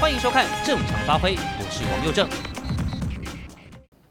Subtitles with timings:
[0.00, 2.26] 欢迎收看《正常发挥》，我是王佑正。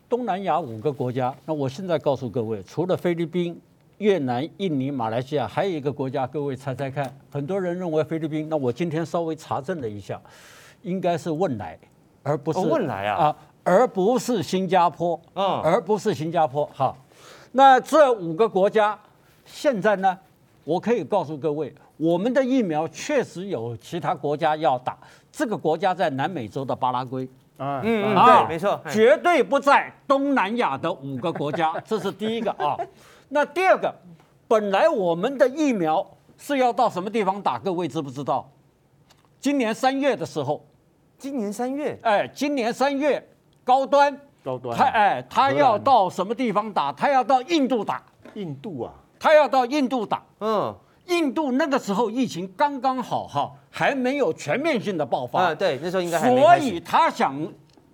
[0.08, 3.60] 东南亚五个国家，那我现在告诉各位，除了菲律宾、
[3.98, 7.12] 越南、印尼、马来西亚，还有一个国家，各位猜猜看？
[7.32, 10.22] 很多人认为菲律宾，那我今天稍微查证了一下，
[10.84, 11.76] 应该是汶莱，
[12.22, 16.70] 而不是、哦、汶莱啊啊，而不是新加坡，嗯，而不是新加坡。
[16.72, 16.96] 好，
[17.54, 18.98] 那这五个国家
[19.44, 20.20] 现在呢？
[20.66, 24.96] 我可以告诉各位，我们的疫苗确实有其他国家要打。
[25.40, 27.26] 这个国家在南美洲的巴拉圭，
[27.60, 31.74] 嗯嗯，对，没错，绝对不在东南亚的五个国家。
[31.88, 32.76] 这是第一个啊。
[33.30, 33.90] 那第二个，
[34.50, 36.06] 本来我们的疫苗
[36.38, 37.58] 是要到什么地方打？
[37.58, 38.52] 各位知不知道？
[39.40, 40.62] 今年三月的时候，
[41.18, 43.26] 今年三月，哎，今年三月，
[43.64, 46.92] 高端，高端，他哎，他要到什么地方打？
[46.92, 48.04] 他要到印度打。
[48.34, 50.22] 印度啊，他要到印度打。
[50.42, 50.76] 嗯。
[51.10, 55.42] 印度那个时候疫情刚刚好哈，还没有全面性的爆发。
[55.42, 56.42] 啊，对，那时候应该还没。
[56.42, 57.36] 所以他想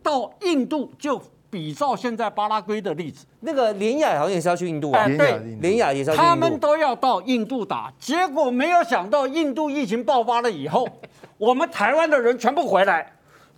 [0.03, 3.25] 到印度，就比照现在巴拉圭的例子。
[3.39, 4.99] 那个林雅好像也是要去印度啊。
[4.99, 6.30] 哎，对，林雅也是要去印度。
[6.30, 10.88] 他们都要到印度打，结果没有想到印度疫情爆发了以后，
[11.38, 13.13] 我们台湾的人全部回来。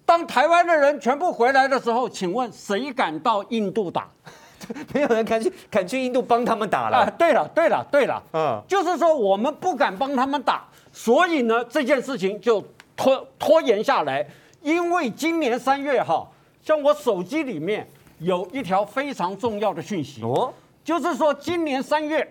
[0.05, 4.09] 当台湾的人全部回来的时候，请问谁敢到印度打？
[4.94, 6.97] 没有人敢去，敢去印度帮他们打了。
[6.97, 12.64] 啊，对了，对了，对了，嗯，就是说我们不敢帮他们打，所以呢，这件事情就
[12.95, 14.25] 拖拖延下来。
[14.61, 16.27] 因为今年三月哈，
[16.64, 17.88] 像我手机里面
[18.19, 22.27] 有一条非常重要的讯息哦，就是说今年三月，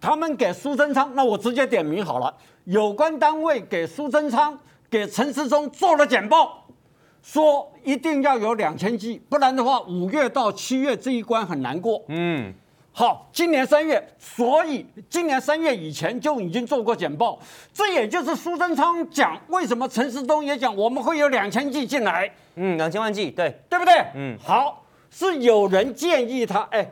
[0.00, 2.34] 他们给苏贞昌，那我直接点名好了，
[2.64, 4.58] 有关单位给苏贞昌、
[4.90, 6.59] 给陈时中做了简报。
[7.22, 12.02] 说一定要有两千剂，不然的话，五月到七月这一关很难过。
[12.08, 12.52] 嗯，
[12.92, 17.38] 好，今年三月，所以今年三月以前就已经做过简报，
[17.72, 22.30] 这也就是苏贞昌讲为什么陈时中也讲我们会有两千剂进来。
[22.56, 23.94] 嗯，两千万剂，对，对不对？
[24.14, 26.90] 嗯，好，是有人建议他，哎，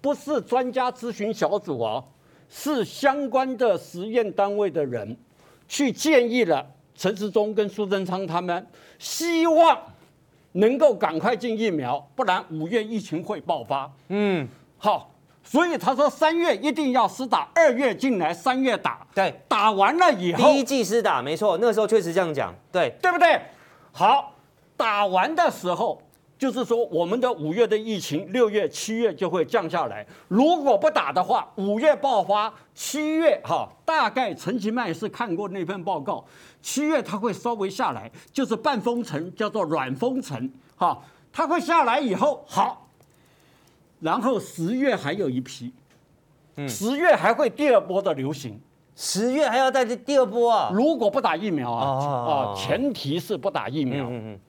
[0.00, 2.02] 不是专家咨询小组啊，
[2.48, 5.16] 是相关的实验单位的人
[5.66, 6.66] 去建议了。
[6.94, 8.66] 陈时中跟苏贞昌他们
[8.98, 9.78] 希望
[10.52, 13.90] 能够赶快进疫苗，不然五月疫情会爆发。
[14.08, 15.10] 嗯，好，
[15.42, 19.06] 所以他说三月一定要施打，二月进来，三月打。
[19.14, 23.40] 对，打完了以后，第一季施打，没错，那个时候确实这样讲，对，对不对？
[23.92, 24.34] 好，
[24.76, 26.02] 打完的时候。
[26.38, 30.06] 就是说，我们的五月的疫情，六月、七月就会降下来。
[30.28, 36.24] 如果不打的话，五月爆发，七月哈，大概陈其迈是看过那份报告，
[36.68, 41.02] 七月它会稍微下来，就是半封城，叫做软封城，哈，
[41.32, 42.86] 它会下来以后好，
[44.00, 45.72] 然后十月还有一批，
[46.56, 48.60] 嗯，十月还会第二波的流行，
[48.94, 50.70] 十月还要再第二波啊？
[50.74, 54.04] 如果不打疫苗啊，哦，啊，前提是不打疫苗。
[54.04, 54.40] 嗯嗯。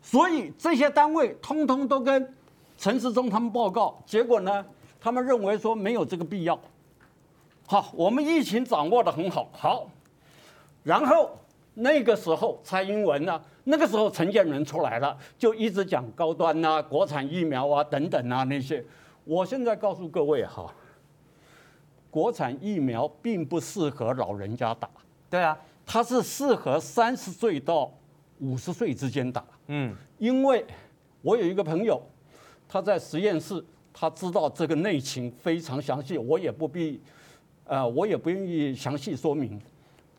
[0.00, 2.32] 所以这些单位通通都跟
[2.78, 4.64] 陈时中他们报告，结果呢，
[5.00, 6.56] 他们认为说没有这个必要。
[7.66, 9.88] 好，我们疫情掌握得很好，好。
[10.84, 11.30] 然后
[11.74, 18.84] 那个时候蔡英文呢、啊，那个时候陈建仁出来了，就一直讲高端啊、国产疫苗啊等等啊那些。
[19.24, 20.72] 我现在告诉各位哈，
[22.10, 24.88] 国产疫苗并不适合老人家打。
[25.28, 27.92] 对啊，它是适合三十岁到
[28.38, 29.44] 五十岁之间打。
[29.66, 30.64] 嗯，因为
[31.22, 32.00] 我有一个朋友，
[32.68, 37.00] 他在实验室，他知道这个内情非常详细，我也不必，
[37.64, 39.60] 呃，我也不愿意详细说明。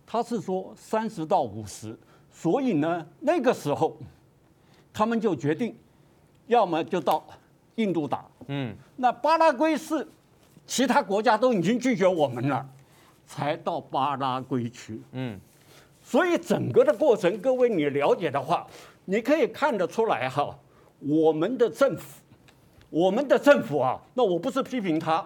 [0.05, 1.97] 他是说三十到五十，
[2.31, 3.97] 所以呢，那个时候
[4.93, 5.75] 他们就决定，
[6.47, 7.25] 要么就到
[7.75, 8.25] 印度打。
[8.47, 10.07] 嗯，那巴拉圭是
[10.65, 12.65] 其他国家都已经拒绝我们了，
[13.25, 15.01] 才到巴拉圭去。
[15.11, 15.39] 嗯，
[16.01, 18.65] 所以整个的过程，各位你了解的话。
[19.07, 20.57] 你可以看得出来哈，
[20.97, 22.23] 我们的政府，
[22.89, 25.23] 我们的政府啊，那我不是批评他，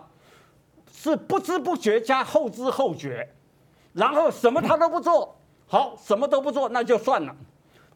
[0.91, 3.25] 是不知不觉加后知后觉，
[3.93, 5.35] 然后什么他都不做，
[5.67, 7.35] 好，什么都不做那就算了。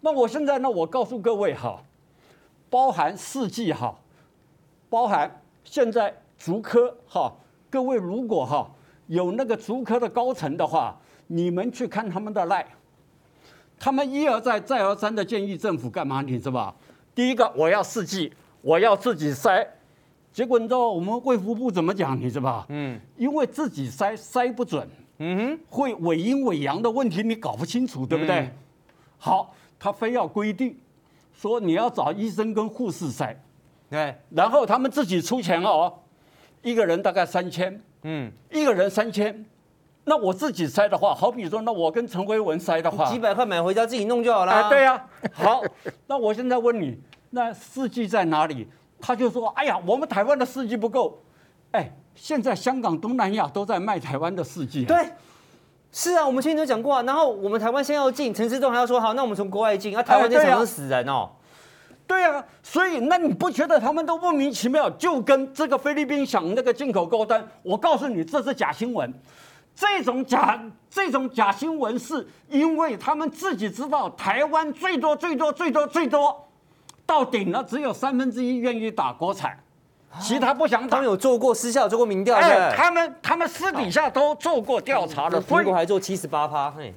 [0.02, 1.82] 那我现在呢，我告诉各位哈，
[2.70, 3.96] 包含四季哈，
[4.90, 7.34] 包含现在竹科哈，
[7.70, 8.70] 各位如果哈
[9.08, 10.98] 有那个竹科的高层的话，
[11.28, 12.66] 你们去看他们的赖。
[13.80, 16.22] 他们一而再、再而三的建议政府干嘛？
[16.22, 16.76] 你知道吧？
[17.14, 18.32] 第一个，我要四季，
[18.62, 19.66] 我要自己筛。
[20.32, 22.18] 结果你知道我们卫福部怎么讲？
[22.18, 22.66] 你知道吧？
[22.70, 24.88] 嗯，因为自己筛筛不准，
[25.26, 28.40] 嗯哼，会伪阴伪阳的问题你搞不清楚，对不对？
[28.40, 28.52] 嗯、
[29.18, 30.78] 好，他非要规定
[31.34, 33.34] 说你要找医生跟护士筛，
[33.90, 35.94] 对，然后他们自己出钱哦，
[36.62, 39.46] 一个人大概三千，嗯，一个人三千，
[40.04, 44.52] 那我自己塞的话，好比说，那我跟陈辉文塞的话，几百块买回家自己弄就好了。
[44.52, 45.08] 哎，对呀、啊。
[45.32, 45.62] 好，
[46.08, 47.00] 那我现在问你，
[47.30, 48.68] 那试剂在哪里？
[49.00, 51.22] 他就说，哎呀，我们台湾的试剂不够。
[51.72, 54.86] 哎，现在香港、东南亚都在卖台湾的试剂。
[54.86, 55.08] 对，
[55.92, 57.02] 是啊，我们前面都讲过啊。
[57.04, 61.30] 然后我们台湾先要进，陈时中还要说好，那我们从国外进，啊，台湾这场是死人哦。
[62.06, 64.90] 对、啊，所以那你不觉得他们都莫名其妙？
[64.92, 69.12] 就跟这个菲律宾想那个进口高端，我告诉你，这是假新闻。
[69.76, 76.48] 这种假这种假新闻是因为他们自己知道台湾最多最多最多最多
[77.08, 79.58] 到顶了，只有三分之一愿意打国产，
[80.20, 80.98] 其他不想打。
[80.98, 86.94] 他们有做过私下做过民调，哎，他们他们私底下都做过调查的，所以还做七十八趴，嘿，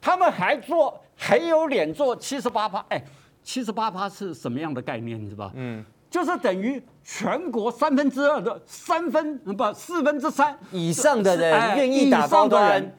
[0.00, 3.02] 他们还做还有脸做七十八趴，哎，
[3.42, 5.52] 七十八趴是什么样的概念，你知道吧？
[5.54, 5.84] 嗯。
[6.10, 12.94] 就是等于全国三分之二的三分不四分之三以上的人愿意打包的人，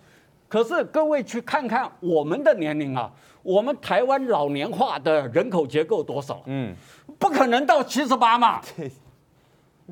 [0.49, 3.11] 可是各位去看看我们的年龄啊，
[3.43, 6.41] 我们台湾老年化的人口结构多少？
[6.47, 6.75] 嗯，
[7.19, 8.59] 不可能到七十八嘛，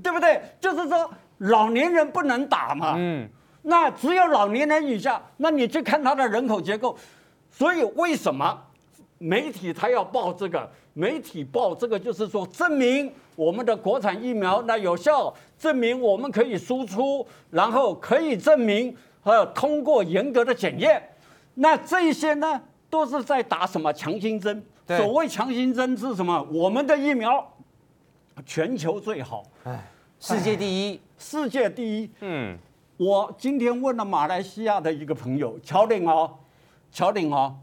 [0.01, 0.41] 对不对？
[0.59, 1.09] 就是说
[1.39, 3.27] 老年人不能打嘛，嗯，
[3.63, 6.95] 那只有老年人以下，那你去看他的人口结构，
[7.49, 8.61] 所以为什么
[9.17, 10.69] 媒体他要报这个？
[10.93, 18.93] 媒体报这个就是说，证明我们的国产疫苗那有效，证明我们可以输出，然后可以证明
[19.23, 21.01] 呃通过严格的检验。
[21.53, 24.61] 那这些呢，都是在打什么强心针？
[24.85, 26.45] 所谓强心针是什么？
[26.51, 27.41] 我们的疫苗
[28.45, 29.87] 全球最好，哎，
[30.19, 32.09] 世界第一，世界第一。
[32.21, 32.57] 嗯，
[32.97, 36.31] 我今天问了马来西亚的一个朋友乔领哦，
[36.91, 37.55] 乔领哦，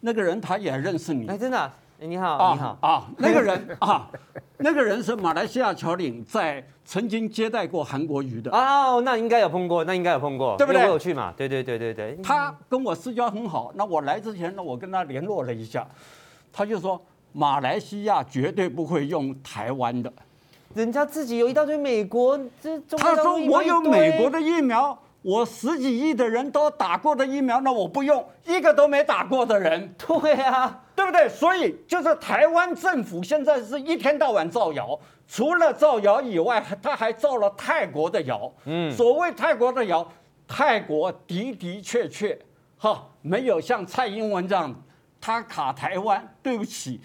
[0.00, 2.78] 那个人他也认识你，哎，真的你好，你好。
[2.80, 4.10] 啊，那个人 啊，
[4.56, 8.50] 那个人是马来西亚侨领，在曾经接待过韩国瑜的。
[8.50, 10.82] 哦，那应该有碰过，那应该有碰过，对不对？
[10.82, 12.18] 我有去嘛，对对对对对。
[12.22, 15.86] 他跟我私交很好，那我来之前呢，我跟他联络了一下，
[16.50, 17.00] 他就说
[17.32, 20.12] 马来西亚绝对不会用台湾的，
[20.74, 30.84] 人家自己有一大堆美国这，他说我有美国的疫苗，我十几亿的人都打过的疫苗，那我不用一个都没打过的人，对啊。
[31.00, 31.26] 对不对？
[31.30, 38.52] 所以就是台湾政府现在是一天到晚造谣，除了造谣以外，他还造了泰国的谣。
[38.66, 40.06] 嗯，所谓泰国的谣，
[40.46, 42.38] 泰国的的确确
[42.76, 44.74] 哈没有像蔡英文这样，
[45.18, 46.22] 他卡台湾。
[46.42, 47.00] 对不起，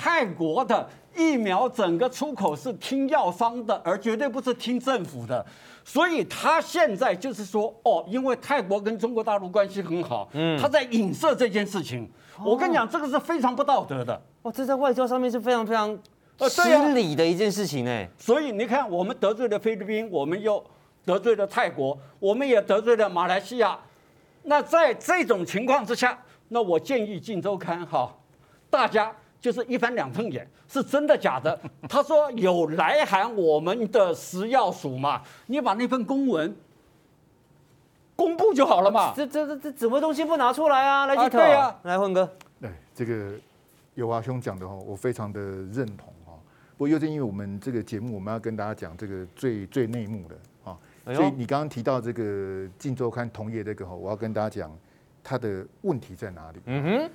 [0.00, 5.44] 泰国的疫苗整个出口是听药方的，而绝对不是听政府的。
[5.84, 12.08] 所以他现在就是说，哦，因为泰国跟中国大陆关系很好，嗯，他在影射这件事情。
[12.44, 14.22] 我跟你讲，这个是非常不道德的。
[14.42, 15.98] 哦，这在外交上面是非常非常
[16.48, 18.08] 失礼的一件事情哎。
[18.16, 20.64] 所以你看，我们得罪了菲律宾，我们又
[21.04, 23.76] 得罪了泰国，我们也得罪了马来西亚。
[24.44, 26.16] 那在这种情况之下，
[26.48, 28.14] 那我建议《镜周刊》哈，
[28.70, 31.58] 大家就是一翻两瞪眼，是真的假的？
[31.88, 36.54] 他说有来函我们的食药署嘛，你把那份公文
[38.16, 39.12] 公布就好了嘛。
[39.14, 41.06] 这这这这什么东西不拿出来啊？
[41.06, 42.28] 来记者，来混哥。
[42.60, 43.32] 对这个
[43.94, 46.32] 有华兄讲的哈，我非常的认同哈。
[46.76, 50.76] 不过又是因为我们这个节目，我们要跟大家讲这个最最内幕的啊，
[51.14, 52.22] 所以你刚刚提到这个
[52.76, 54.76] 《镜周刊》同业这个哈，我要跟大家讲
[55.22, 56.58] 它的问题在哪里。
[56.66, 57.10] 嗯哼。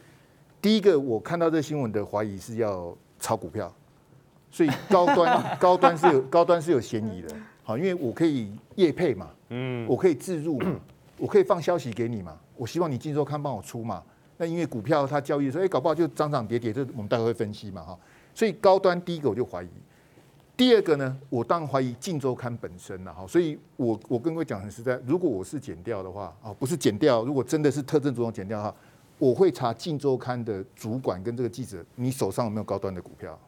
[0.63, 3.69] 第一个，我看到这新闻的怀疑是要炒股票，
[4.49, 7.35] 所以高端 高端是有高端是有嫌疑的。
[7.63, 10.79] 好，因为我可以业配嘛，嗯，我可以自入嘛，
[11.17, 14.01] 我可以放消息给你嘛，我希望你《进周刊》帮我出嘛。
[14.37, 17.99] 那因为股票它交易说，哎，搞不好就涨涨跌跌，这我们待会会分析嘛，哈。
[18.33, 19.67] 所以高端第一个我就怀疑，
[20.55, 23.27] 第二个呢，我当然怀疑《晋周刊》本身了，哈。
[23.27, 28.73] 所以我我跟各位讲很实在，如果我是减掉的话，啊，不是减掉，如果真的是特侦组长检调的话。
[29.17, 33.39] 我会查《镜周刊》的主管跟这个记者，你手上有没有高端的股票？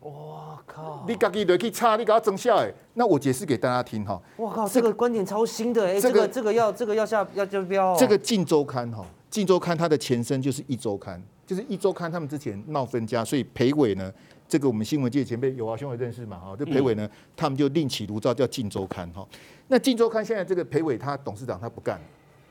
[0.00, 1.04] 我靠！
[1.06, 2.72] 你自己就去查，你给他增下哎。
[2.94, 4.18] 那我解释给大家听哈。
[4.36, 7.94] 我靠，这个观点超新的哎，这个这个要这个要下要就标。
[7.96, 14.10] 这个《镜周刊》哈，《镜周刊》它的前身就是《一周刊》，就是《一周刊》他们之前闹分家，所以裴伟呢，
[14.48, 17.06] 这个我们新闻界前辈有啊兄弟认识嘛哈，这裴伟呢，
[17.36, 19.28] 他们就另起炉灶叫《镜周刊》哈。
[19.68, 22.00] 那《镜周刊》现在这个裴伟他董事长他不干，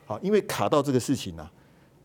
[0.06, 1.50] 好，因为卡到这个事情呐。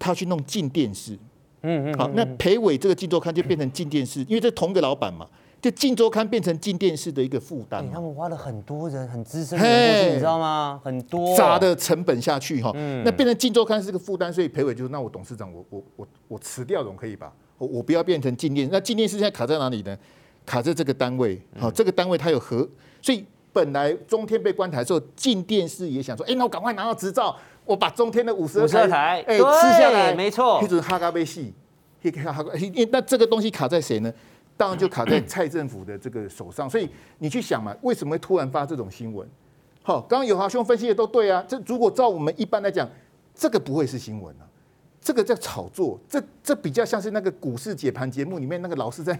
[0.05, 1.19] 他去弄进电视，
[1.63, 5.27] 嗯嗯，好，那裴伟这个镜周刊就变成进电视，因为这同一个老板嘛，
[5.63, 7.83] 就镜周刊变成进电视的一个负担。
[7.91, 10.79] 他们挖了很多人，很资深的人过去，你知道吗？
[10.85, 12.71] 很多砸的成本下去哈，
[13.03, 17.33] 那变成镜周刊是个负担，所以裴伟就说：“那我董事长，我我我我辞掉总可以吧？
[17.57, 18.69] 我我不要变成进电。
[18.71, 19.97] 那进电视现在卡在哪里呢？
[20.45, 22.69] 卡在这个单位，好，这个单位它有合，
[23.01, 27.35] 所以本来中天被关台的时候，进电视也想说，哎、欸，那我赶快拿到执照，
[27.65, 31.53] 我把中天的五十二台哎、欸、吃下来，没错，一直哈嘎贝戏，
[32.91, 34.13] 那这个东西卡在谁呢？
[34.57, 36.69] 当然就卡在蔡政府的这个手上。
[36.71, 39.27] 所以你去想嘛，为什么会突然发这种新闻？
[39.83, 41.45] 好，刚刚有华兄分析的都对啊。
[41.49, 42.89] 这如果照我们一般来讲，
[43.35, 44.47] 这个不会是新闻啊，
[45.01, 45.99] 这个叫炒作。
[46.09, 49.19] 这这比较像是那个股市解盘节目里面那个老师在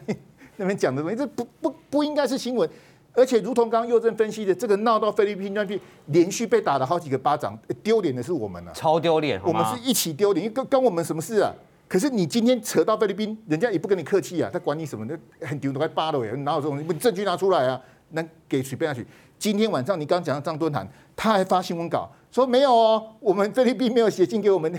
[0.57, 2.69] 那边讲的东西，这不不不应该是新闻。
[3.15, 11.55] 而且如同刚刚右正分析的，这个闹到菲律宾那边连续被打了好几个巴掌，丢脸的是我们啊，超丢脸，我们是一起丢脸，跟跟我们什么事啊？
[11.87, 15.05] 可是你今天扯到菲律宾，人家也不跟你客气啊，他管你什么？
[15.05, 16.79] 那很丢都快扒了耶，哪有这种？
[16.79, 17.81] 你证据拿出来啊？
[18.15, 19.07] 那给随便下去。
[19.39, 24.73] 今天晚上你刚讲的张敦涵，他还发新闻稿说没有哦，我们菲律宾没有写信给我们，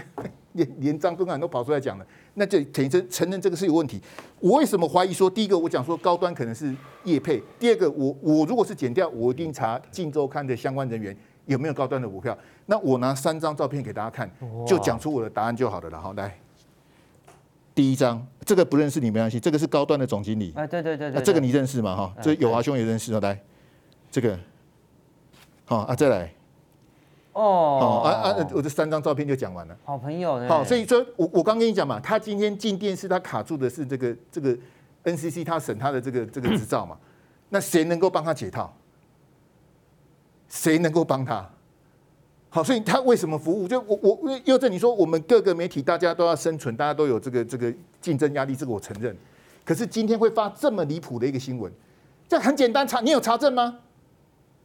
[0.54, 4.02] 连连张敦涵都跑出来讲了，那就承认承认这个是有问题。
[4.40, 6.74] 我为什么怀疑说，第一个我讲说高端可能是
[7.04, 11.16] 业配，第二个我我如果是检调，我一定查《镜周刊》的相关人员
[11.46, 12.36] 有没有高端的股票。
[12.66, 14.30] 那我拿三张照片给大家看，
[14.66, 15.90] 就讲出我的答案就好了。
[15.90, 16.36] 然后来。
[17.76, 20.54] 第一张，这个不认识你没关系，这个是高端的总经理。
[20.56, 21.94] 哎，对对对对，那这个你认识吗？
[21.94, 23.12] 哈，这友华兄也认识。
[23.20, 23.38] 来，
[24.10, 24.40] 这个，
[25.66, 26.34] 好啊，再来。
[27.34, 27.78] 哦。
[27.82, 28.48] 好啊啊！
[28.54, 29.78] 我这三张照片就讲完了。
[29.84, 30.40] 好朋友。
[30.48, 34.58] 好，所以说我我刚跟你讲嘛，他今天进电视，他卡住的是这个这个
[35.04, 36.98] NCC，他审他的这个这个执照嘛。
[37.50, 38.74] 那谁能够帮他解套？
[40.48, 41.50] 谁能够帮他？
[42.56, 43.68] 好，所以他为什么服务？
[43.68, 49.14] 就我我又在你说，我们各个媒体大家都要生存，大家都有这个这个竞争压力，这个我承认。
[49.66, 51.70] 可是今天会发这么离谱的一个新闻，
[52.30, 53.80] 这很简单查，你有查证吗？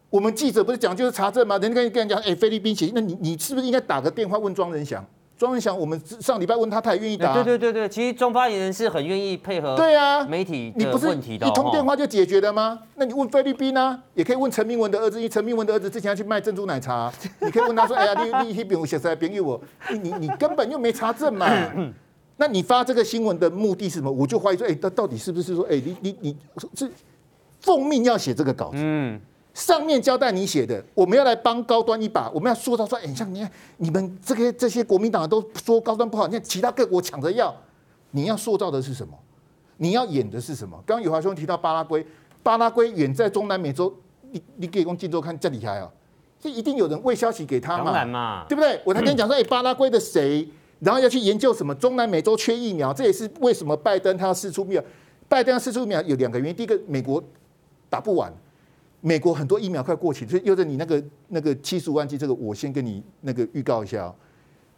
[0.08, 1.58] 我们记者不是讲就是查证吗？
[1.58, 5.04] 人家跟跟人讲，哎，菲律宾写，那你你是不是应该打个电话问庄人祥？
[5.40, 7.32] 庄文祥，我们上礼拜问他，他也愿意答。
[7.32, 9.74] 对对对对，其实中发言人是很愿意配合。
[9.74, 12.78] 对啊，媒体你不是一通电话就解决的吗？
[12.96, 13.98] 那你问菲律宾呢？
[14.12, 19.58] 也可以问陈明文的儿子，因为陈明文的儿子之前要去卖珍珠奶茶， 你可以问他说：“哎呀，你你那边有写在编给我，
[19.90, 21.48] 你你你根本就没查证嘛。
[22.36, 24.12] ”那你发这个新闻的目的是什么？
[24.12, 26.36] 我就怀疑说：“哎，到到底是不是说，哎，你你你
[26.74, 26.90] 是
[27.60, 29.18] 奉命要写这个稿子？”嗯。
[29.52, 37.54] 上面交代你写的，我们要来帮高端一把，我们要塑造说，哎，像你看你们这个这些国民党都说高端不好，你看其他各国抢着要，
[38.12, 39.12] 你要塑造的是什么？
[39.78, 40.80] 你要演的是什么？
[40.86, 42.06] 刚刚有华兄提到巴拉圭，
[42.42, 43.92] 巴拉圭远在中南美洲，
[44.30, 45.90] 你你给我镜头看这里还啊，
[46.38, 48.80] 这一定有人喂消息给他嘛，嘛对不对？
[48.84, 51.74] 我才跟你讲说，哎，巴拉圭的谁，然后要去研究什么？
[51.74, 54.84] 中南美洲缺疫苗，这也是为什么拜登他要释出疫苗，
[55.28, 57.22] 拜登要释出疫苗有两个原因，第一个美国
[57.88, 58.32] 打不完。
[59.00, 64.14] 美国很多疫苗快过期，所以又在你那个那个七十五万剂，这个我先跟你那个预告一下哦。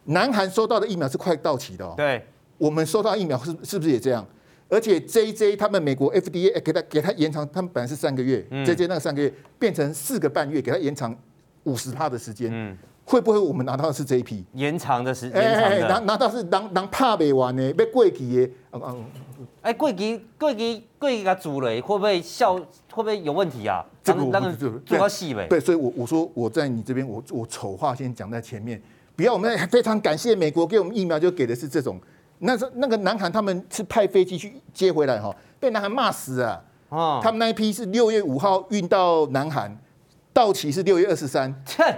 [0.05, 1.93] 南韩收到的疫苗是快到期的哦。
[1.97, 2.25] 对，
[2.57, 4.25] 我们收到疫苗是是不是也这样？
[4.69, 11.15] 而且 JJ 他们美国 FDA 给他给他延长，他们本来是三个月，JJ 那个三个月变成四个半月，给他延长
[11.65, 12.49] 五十趴的时间。
[12.51, 15.41] 嗯，会不会我们拿到的是这一批延长的时间？
[15.41, 18.79] 哎，拿拿到是当当怕没完呢，被过期的。
[19.61, 23.85] 哎，过期过期过期给煮了，会不会效会不会有问题啊？
[24.03, 25.47] 这个我们就做到细呗。
[25.47, 28.81] 对，所以我我说我在你这边，我我丑话先讲在前面，
[29.15, 31.99] 不要我们非常感谢美国给我们疫苗，就给的是这种。
[32.39, 36.61] 那时候那个南韩他们是派飞机去接回来哈，被南韩骂死啊！
[36.89, 39.73] 哦，他们那一批是六月五号运到南韩，
[40.33, 41.53] 到期是六月二十三，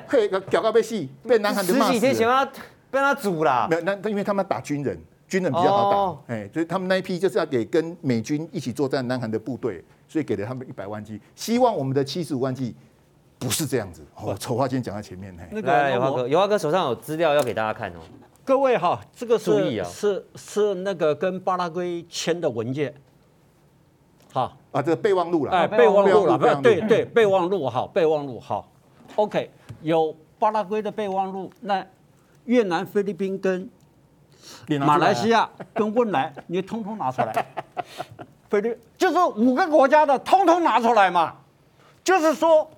[0.07, 1.93] 嘿，搞到被戏，被南韩的骂死。
[1.93, 2.45] 十几天前要
[2.91, 3.67] 被他煮了。
[3.69, 4.99] 没有，那因为他们打军人。
[5.27, 11.19] 军人比较好打，哎，所以他们那一批就是要给跟美军一起作战南韩的部队，所以给了他们一百万剂。
[11.35, 12.75] 希望我们的七十五万剂
[13.39, 14.05] 不是这样子。
[14.13, 15.35] 哦，丑话今天讲在前面。
[15.51, 17.99] 那个来，友华哥，有华哥手上有资料要给大家看哦。
[18.45, 22.93] 各位哈，这个是是是那个跟巴拉圭签的文件。
[24.35, 25.51] 好啊，这个备忘录了。
[25.53, 28.69] 哎，备忘录了，不对对，备忘录好，备忘录好。
[29.15, 29.49] OK，
[29.81, 31.85] 有巴拉圭的备忘录，那
[32.43, 33.69] 越南、菲律宾跟。
[34.81, 37.45] 马来西亚跟汶莱， 你通通拿出来，
[38.49, 41.33] 菲律就是五个国家的，通通拿出来嘛。
[42.03, 42.69] 就是说，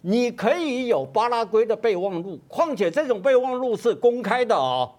[0.00, 4.90] 你可以有巴拉圭的备忘录，况且这种备忘录是公开的哦。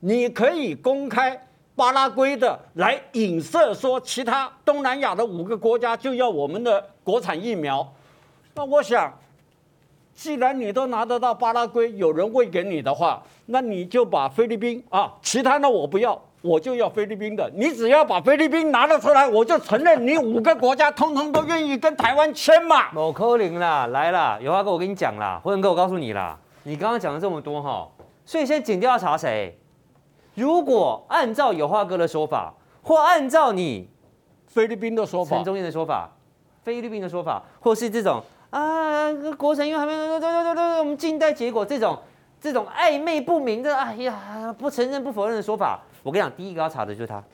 [0.00, 1.38] 你可以公开
[1.82, 7.92] 巴拉圭的，来影射说其他东南亚的五个国家就要我们的国产疫苗。
[8.54, 9.12] 那我想。
[10.14, 17.50] 既然你都拿得到巴拉圭，有人喂给你的话，那你就把菲律宾啊，其他的我不要，我就要菲律宾的。
[17.56, 22.92] 你只要把菲律宾拿了出来，我就承认你五个国家通通都愿意跟台湾签嘛。
[22.92, 27.88] 某柯林啦，来啦，有话哥，我跟你讲啦，辉文哥，我告诉你啦，你刚刚讲了这么多哈，
[28.26, 29.58] 所以现在检调查谁？
[30.34, 33.88] 如果按照有话哥的说法，或按照你
[34.46, 36.10] 菲律宾的说法，陈忠燕的说法，
[36.62, 38.22] 菲律宾的说法，或是这种。
[38.50, 41.98] 啊，国成因为还没有，对对对对，我们静待结果这种
[42.38, 47.24] 这种暧昧不明的，哎呀，不承认不否认的说法，我跟你讲，第一个要查的就是他。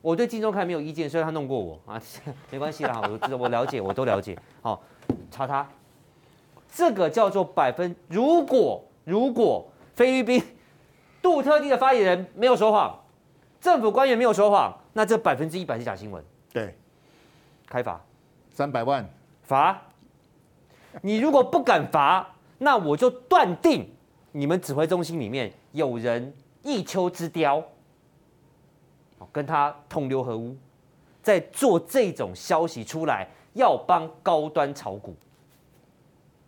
[0.00, 2.00] 我对《金周刊》没有意见，虽然他弄过我啊，
[2.50, 4.34] 没关系啦，我我了解，我都了解。
[4.62, 4.80] 好，
[5.30, 5.68] 查他，
[6.72, 7.94] 这个叫做百分。
[8.08, 10.42] 如果如果菲律宾
[11.22, 12.98] 杜特地的发言人没有说谎，
[13.60, 16.24] 政府官员没有说谎，那这百分之一百是假新闻。
[16.52, 16.74] 对，
[17.66, 18.00] 开罚
[18.50, 19.08] 三百万，
[19.42, 19.80] 罚。
[21.02, 23.88] 你如果不敢罚，那我就断定
[24.32, 27.62] 你们指挥中心里面有人一丘之貂。
[29.32, 30.56] 跟他同流合污，
[31.22, 35.14] 在做这种消息出来，要帮高端炒股，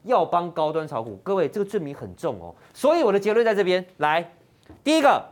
[0.04, 1.16] 要帮高端炒股。
[1.22, 2.54] 各位，这个罪名很重哦。
[2.72, 4.32] 所以我的结论在这边来，
[4.84, 5.24] 第一个，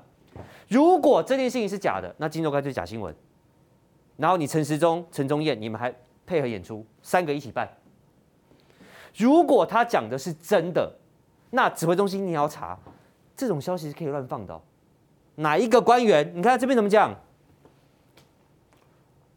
[0.68, 3.14] 如果这件事情是假的，那金周刊就是假新闻。
[4.16, 5.94] 然后你陈时中、陈宗彦，你们还
[6.26, 7.68] 配合演出，三个一起办。
[9.16, 10.92] 如果他讲的是真的，
[11.50, 12.78] 那指挥中心你要查，
[13.36, 14.60] 这种消息是可以乱放的哦。
[15.36, 16.30] 哪一个官员？
[16.34, 17.14] 你看这边怎么讲？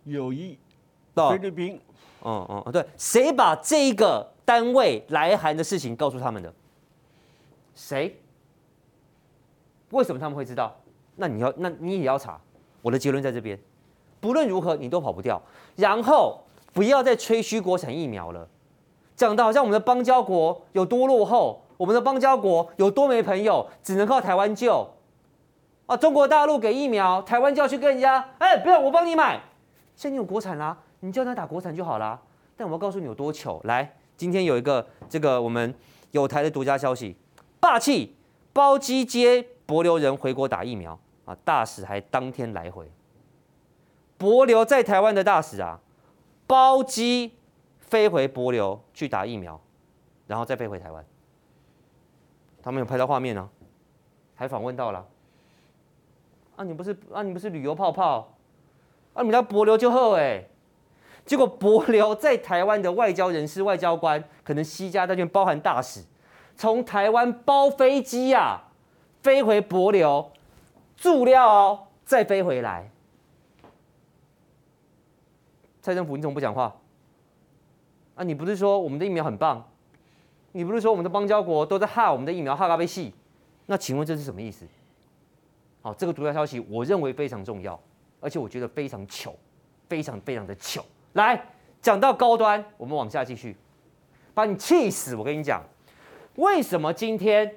[0.04, 0.60] 有意
[1.16, 1.80] 菲律宾，
[2.24, 6.54] 嗯嗯对，谁把这个单位来函的事情告诉他们的？
[7.74, 8.20] 谁？
[9.94, 10.76] 为什么他们会知道？
[11.16, 12.40] 那你要，那你也要查。
[12.82, 13.58] 我的结论在这边，
[14.20, 15.42] 不论如何你都跑不掉。
[15.78, 18.48] 然后不要再吹嘘国产疫苗了，
[19.16, 24.90] 讲的好像我们的邦交国有多落后，我们的邦交国有多没朋友，只能靠台湾救。
[25.86, 29.36] 啊，中国大陆给疫苗，台湾就要去跟人家，哎，不要我帮你买。
[29.96, 32.20] 现在你有国产啦，你叫他打国产就好啦。
[32.58, 33.62] 但我要告诉你有多糗。
[33.66, 35.74] 来，今天有一个这个我们
[36.12, 37.16] 有台的独家消息，
[37.60, 38.16] 霸气
[38.52, 42.88] 包机接帛琉人回国打疫苗啊，大使还当天来回。
[44.20, 45.80] 帛琉在台湾的大使啊，
[46.46, 47.34] 包机
[47.80, 49.60] 飞回帛琉去打疫苗，
[50.28, 51.04] 然后再飞回台湾。
[52.62, 53.50] 他们有拍到画面呢、啊，
[54.36, 55.06] 还访问到了。
[56.56, 58.36] 啊，你不是啊，你不是旅游泡泡？
[59.14, 60.44] 啊，你们家帛琉就好哎，
[61.26, 66.04] 结果帛琉在台湾的外交人士、外交官，可能西家带眷，包含大使，
[66.56, 68.73] 从台湾包飞机呀、啊，
[69.24, 70.28] 飞回帛琉，
[70.98, 72.90] 住料哦，再飞回来。
[75.82, 76.76] 蔡政府，你怎么不讲话？
[78.16, 79.66] 啊，你不是说我们的疫苗很棒？
[80.52, 83.14] 你不是说我们的邦交国都在害我们的疫苗哈嘎被戏？
[83.66, 84.68] 那请问这是什么意思？
[85.82, 87.80] 好，这个独家消息，我认为非常重要。
[88.20, 89.34] 而且我觉得非常糗，
[89.88, 90.86] 非常非常的糗。
[91.14, 91.42] 来
[91.82, 93.56] 讲到高端，我们往下继续，
[94.34, 95.16] 把你气死！
[95.16, 95.64] 我跟你讲，
[96.36, 97.48] 为什么今天《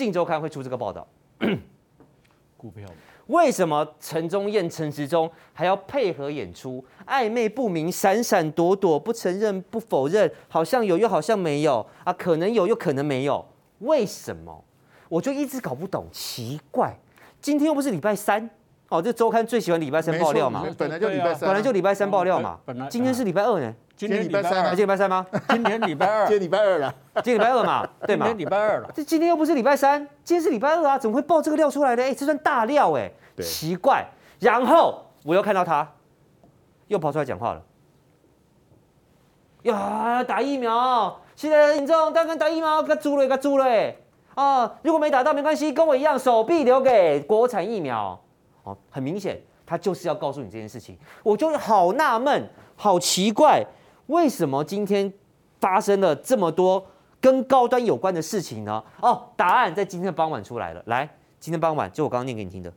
[0.00, 1.06] 镜周刊》会出这个报道？
[2.56, 2.88] 股票？
[3.26, 6.82] 为什么陈宗彦、陈时中还要配合演出？
[7.06, 12.12] 暧昧不明，闪闪躲躲，不承认不否认，好像有又好像没有啊？
[12.14, 13.46] 可能有又可能没有，
[13.80, 14.64] 为什么？
[15.10, 16.98] 我就一直搞不懂，奇怪。
[17.40, 18.50] 今天又不是礼拜三，
[18.88, 22.58] 哦，这周刊最喜欢礼拜三爆料嘛，本来就礼拜三，本来就礼拜三爆料嘛。
[22.64, 25.26] 本来今天是礼拜二呢，今天礼拜三，今天礼拜三吗？
[25.50, 28.24] 今天礼拜二， 今天礼拜二了，今天礼拜二嘛， 对嘛？
[28.24, 28.90] 今天礼拜二了。
[28.94, 32.02] 这今天又不是礼拜三，今天是礼拜二啊，怎么会爆这个料出来呢？
[32.02, 34.06] 哎，这算大料哎，奇怪。
[34.38, 35.86] 然后我又看到他，
[36.86, 37.62] 又跑出来讲话了。
[39.64, 43.66] 呀，打疫苗，现在民众当然打疫苗，该租了，该租了。
[44.34, 48.18] 啊，如果没打到没关系，跟我一样，手臂留给国产疫苗。
[48.62, 50.96] 哦，很明显，他就是要告诉你这件事情。
[51.22, 53.62] 我就好纳闷，好奇怪，
[54.10, 55.12] 为什么今天
[55.60, 56.84] 发生了这么多
[57.20, 58.82] 跟高端有关的事情呢？
[59.00, 60.82] 哦，答案在今天的傍晚出来了。
[60.86, 62.72] 来，今天傍晚就我刚刚念给你听的，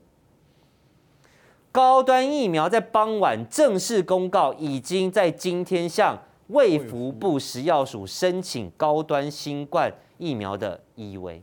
[1.71, 11.41] 高端疫苗在傍晚正式公告，已经在今天向卫福部食药署申请高端新冠疫苗的 EUA。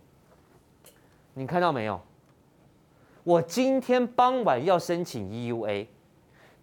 [1.35, 2.01] 你看到没有？
[3.25, 5.87] 我今天傍晚要申请 EUA，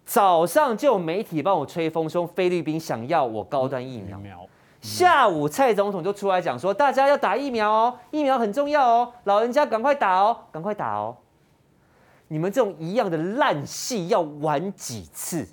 [0.07, 4.47] 早上就有媒体帮我吹风，说菲律宾想要我高端疫苗。
[4.79, 11.17] 下午蔡总统就出来讲说，大家要打疫苗哦，疫苗很重要哦，老人家赶快打哦，赶快打哦。
[12.29, 15.45] 你们这种一样的烂戏要玩几次？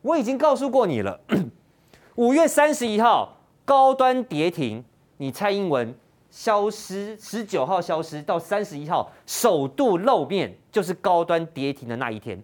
[0.00, 1.20] 我已经告诉过你了，
[2.16, 4.82] 五月三十一号高端跌停，
[5.18, 5.94] 你蔡英文。
[6.30, 12.42] 消失，十九号消失到三十一号首度露面，就是高端跌停的那一天。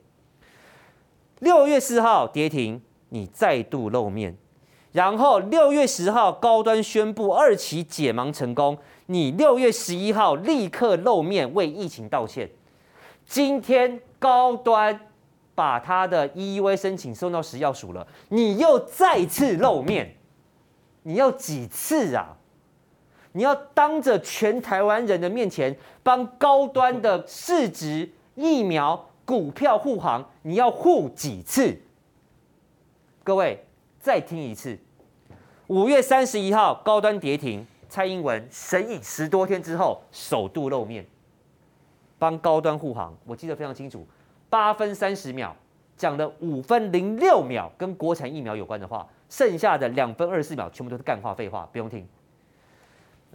[1.40, 4.37] 六月四号跌停，你再度露面，
[4.92, 12.51] 然后六月十号高端宣布二期解盲成功，你六月十一号立刻露面为疫情道歉。
[13.24, 14.98] 今天高端
[15.55, 20.16] 把他的 EUA 申请送到食药署了，你又再次露面，
[21.03, 22.37] 你要几次啊？
[23.33, 31.77] 你要当着全台湾人的面前帮高端的市值疫苗股票护航，你要护几次？
[33.23, 33.62] 各位
[34.01, 34.79] 再听一次，
[35.67, 41.05] 五月三十一号高端跌停，蔡英文神隐十多天之后首度露面，
[42.19, 44.07] 帮高端护航，我记得非常清楚，
[44.49, 45.55] 八分三十秒
[45.95, 52.09] 讲了五分零六秒跟国产疫苗有关的话，剩下的两分二十四秒全部都是干话废话，不用听。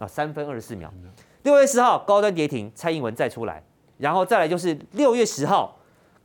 [0.00, 0.92] 啊，三分二十四秒。
[1.44, 3.62] 六月四号高端跌停，蔡英文再出来，
[3.96, 5.76] 然后再来就是六月十号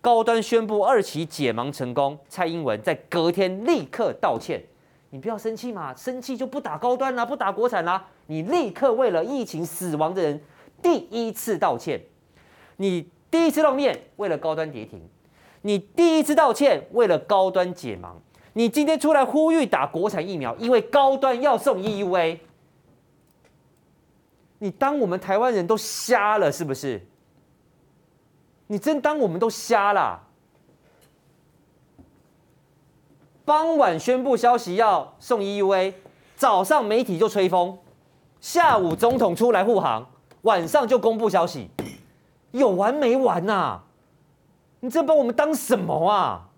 [0.01, 4.63] 高端宣布二期解盲成功，蔡英文在隔天立刻道歉。
[5.09, 8.07] 你不要生气嘛，生气就不打高端啦，不打国产啦。
[8.27, 10.39] 你立刻为了疫情死亡的人
[10.81, 11.99] 第一次道歉，
[12.77, 15.01] 你第一次露面为了高端跌停，
[15.63, 18.11] 你第一次道歉为了高端解盲，
[18.53, 22.37] 你今天出来呼吁打国产疫苗，因为高端要送 EUA。
[24.59, 27.01] 你当我们台湾人都瞎了是不是？
[28.71, 30.19] 你真当我们都瞎啦？
[33.43, 35.95] 傍晚宣布消息要送 EUA，
[36.35, 37.79] 早上媒体就吹风，
[38.39, 40.07] 下午总统出来护航，
[40.43, 41.71] 晚上就公布消息，
[42.51, 43.83] 有完没完呐、啊？
[44.81, 46.49] 你这把我们当什么啊？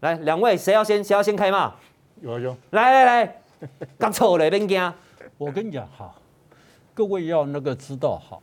[0.00, 1.72] 来，两位谁要先谁要先开骂？
[2.20, 2.54] 有啊有。
[2.72, 3.42] 来来来，
[3.98, 4.92] 刚错了，别惊。
[5.38, 6.14] 我跟你讲哈。
[6.92, 8.38] 各位要那个知道哈，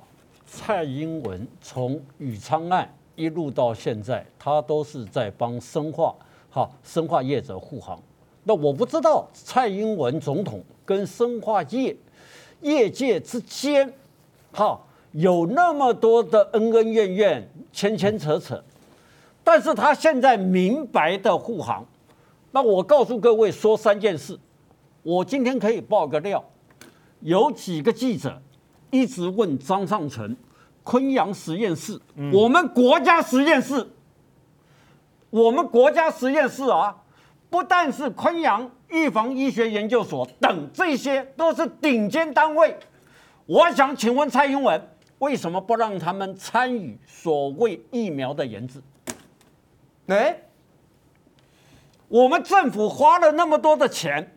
[0.52, 6.16] 蔡英文从宇昌案一路到现在，他都是在帮生化
[6.50, 8.02] 哈生化业者护航。
[8.44, 11.96] 那我不知道蔡英文总统跟生化业
[12.62, 13.94] 业界之间
[14.52, 14.80] 哈
[15.12, 18.62] 有那么多的恩恩怨怨、牵牵扯扯，
[19.44, 21.86] 但是他现在明白的护航。
[22.52, 24.38] 那我告诉各位说三件事，
[25.04, 26.44] 我今天可以爆个料。
[27.22, 28.42] 有几个记者
[28.92, 30.36] 一直问张尚成，
[30.84, 33.88] 昆阳实验室，嗯、我们国家实验室，
[35.30, 36.96] 我们国家实验室啊，
[37.50, 42.78] 不但是昆阳预防医学研究所等，这些都是顶尖单位。
[43.46, 48.82] 我想请问蔡英文，为什么不让他们参与所谓疫苗的研制？
[50.08, 50.42] 哎，
[52.08, 54.36] 我们政府花了那么多的钱，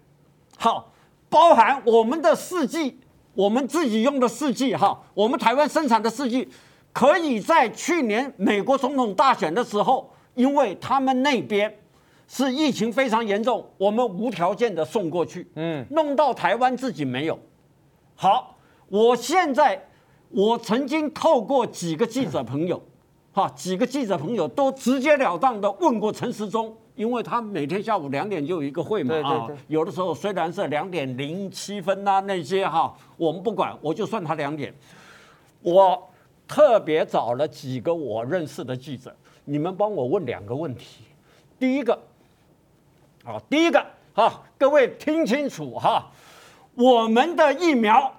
[0.57, 0.88] 好。
[1.33, 3.01] 包含我们的试剂，
[3.35, 6.47] 我们自己用的试剂哈，我们台湾生产的试剂，
[6.92, 11.75] 可以在去年美国总统大选的时候，因为他们那边
[12.29, 17.38] 是疫情非常严重，我们无条件的送过去，嗯，弄到台湾自己没有。
[18.14, 18.57] 好，
[18.88, 19.88] 我现在
[20.29, 22.83] 我曾经透过几个记者朋友，
[23.33, 26.77] 哈，几个记者朋友都直截了当的问过陈时中。
[26.94, 34.74] 因为他每天下午两点就有一个会嘛啊，有的时候虽然是两点零七分呐那些哈，我们不管，我就算他两点。
[35.62, 36.11] 我
[36.46, 41.05] 特别找了几个我认识的记者，你们帮我问两个问题。
[41.59, 41.98] 第一个，
[43.24, 46.11] 啊，第一个哈，各位听清楚哈，
[46.74, 48.12] 我们的疫苗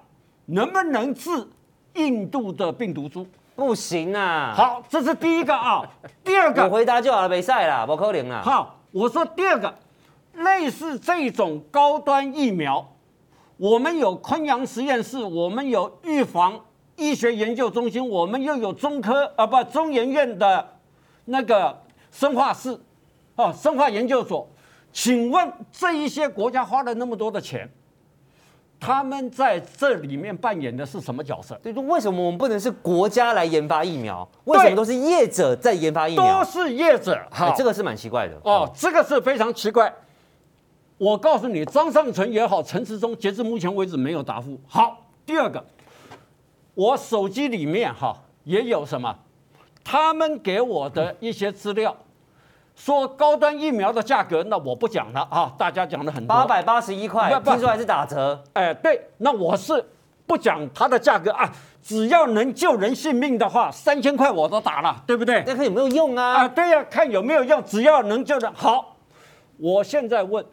[0.46, 1.30] 能不能治
[1.94, 3.24] 印度的病毒株？
[3.54, 4.52] 不行啊！
[4.56, 5.82] 好，这是第一个啊。
[6.24, 8.42] 第二个，我回答就好了，没赛了，不可能了。
[8.42, 9.72] 好，我说第二个，
[10.34, 12.84] 类似这种高端疫苗，
[13.56, 16.60] 我们有昆阳实验室，我们有预防
[16.96, 20.76] 医学研究中心，我们又有中科啊，不，中研院的
[21.26, 22.78] 那个生化室，
[23.36, 24.48] 啊，生化研究所。
[24.92, 27.68] 请问这一些国家花了那么多的钱？
[28.84, 31.58] 他们在这里面扮演的是什么角色？
[31.62, 34.28] 对，为什么我们不能是国家来研发疫苗？
[34.44, 36.44] 为什么都是业者在研发疫苗？
[36.44, 39.90] 都是业者，哈、欸，这个是蛮奇怪的哦，这个是非常奇怪。
[40.98, 44.60] 我告诉你，张尚存也好，陈时中，截至目前为止没有答复。
[44.68, 45.64] 好，第二个，
[46.74, 49.16] 我手机里面哈也有什么？
[49.82, 51.96] 他们给我的一些资料。
[52.76, 55.52] 说高端疫苗的价格，那我不讲了啊！
[55.56, 58.42] 大家讲的很多，八百八十一块，听说还是打折。
[58.52, 59.84] 哎，对，那我是
[60.26, 65.44] 不讲它的价格啊，只要能救人性命的话，三千块我都打了，对不对？
[65.46, 66.40] 那看有没有用啊？
[66.40, 68.52] 啊，对呀，看有没有用，只要能救人。
[68.52, 68.96] 好，
[69.56, 70.44] 我现在问，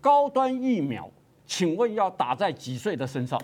[0.00, 1.08] 高端疫苗，
[1.46, 3.40] 请问要打在几岁的身上？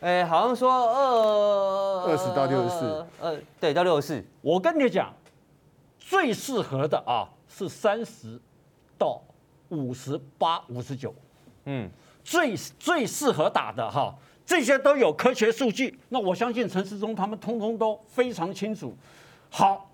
[0.00, 4.24] 哎，好像说二二十到六十四，呃，对，到六十四。
[4.42, 5.14] 我跟你讲。
[6.14, 8.40] 最适合的啊是三十
[8.96, 9.20] 到
[9.70, 11.12] 五十八、五十九，
[11.64, 11.90] 嗯，
[12.22, 14.14] 最最适合打的哈，
[14.46, 15.98] 这些都有科学数据。
[16.10, 18.96] 那我相信陈世忠他们通通都非常清楚。
[19.50, 19.90] 好，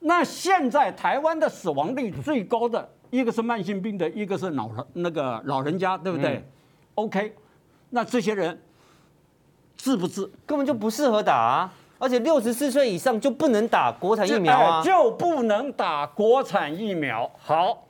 [0.00, 6.44] 那现在台湾的死亡率最高的一个是慢性病的，一个是老人那个老人家，对不对、嗯、
[6.96, 7.36] ？OK，
[7.90, 8.60] 那这些人
[9.76, 10.28] 治不治？
[10.44, 11.72] 根本就不适合打啊！
[11.98, 17.30] 而且六十四岁以上就不能打国产疫苗啊，就，就不能打国产疫苗。
[17.38, 17.86] 好，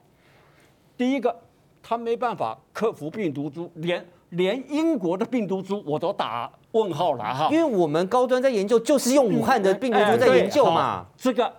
[0.97, 1.35] 第一个，
[1.83, 7.49] 他没办法克服病毒株，连连英国的病毒株我都打问号了哈。
[7.51, 11.07] 因为我们高端在研究，就是用武汉的病毒株在研究嘛。
[11.17, 11.53] 这个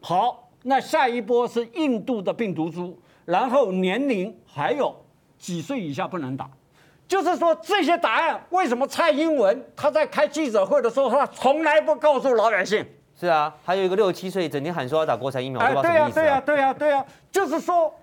[0.00, 4.94] 好，那下一波是印度的病毒株，然后年龄还有
[5.38, 6.48] 几岁以下不能打。
[7.06, 12.84] 就是说这些答案，为什么蔡英文他在开记者会的时候，他从来不告诉老百姓？
[13.18, 17.94] 是啊，还有一个六七岁，整天喊说要打国产疫苗，哎，对呀，对呀，对呀，对呀，就是说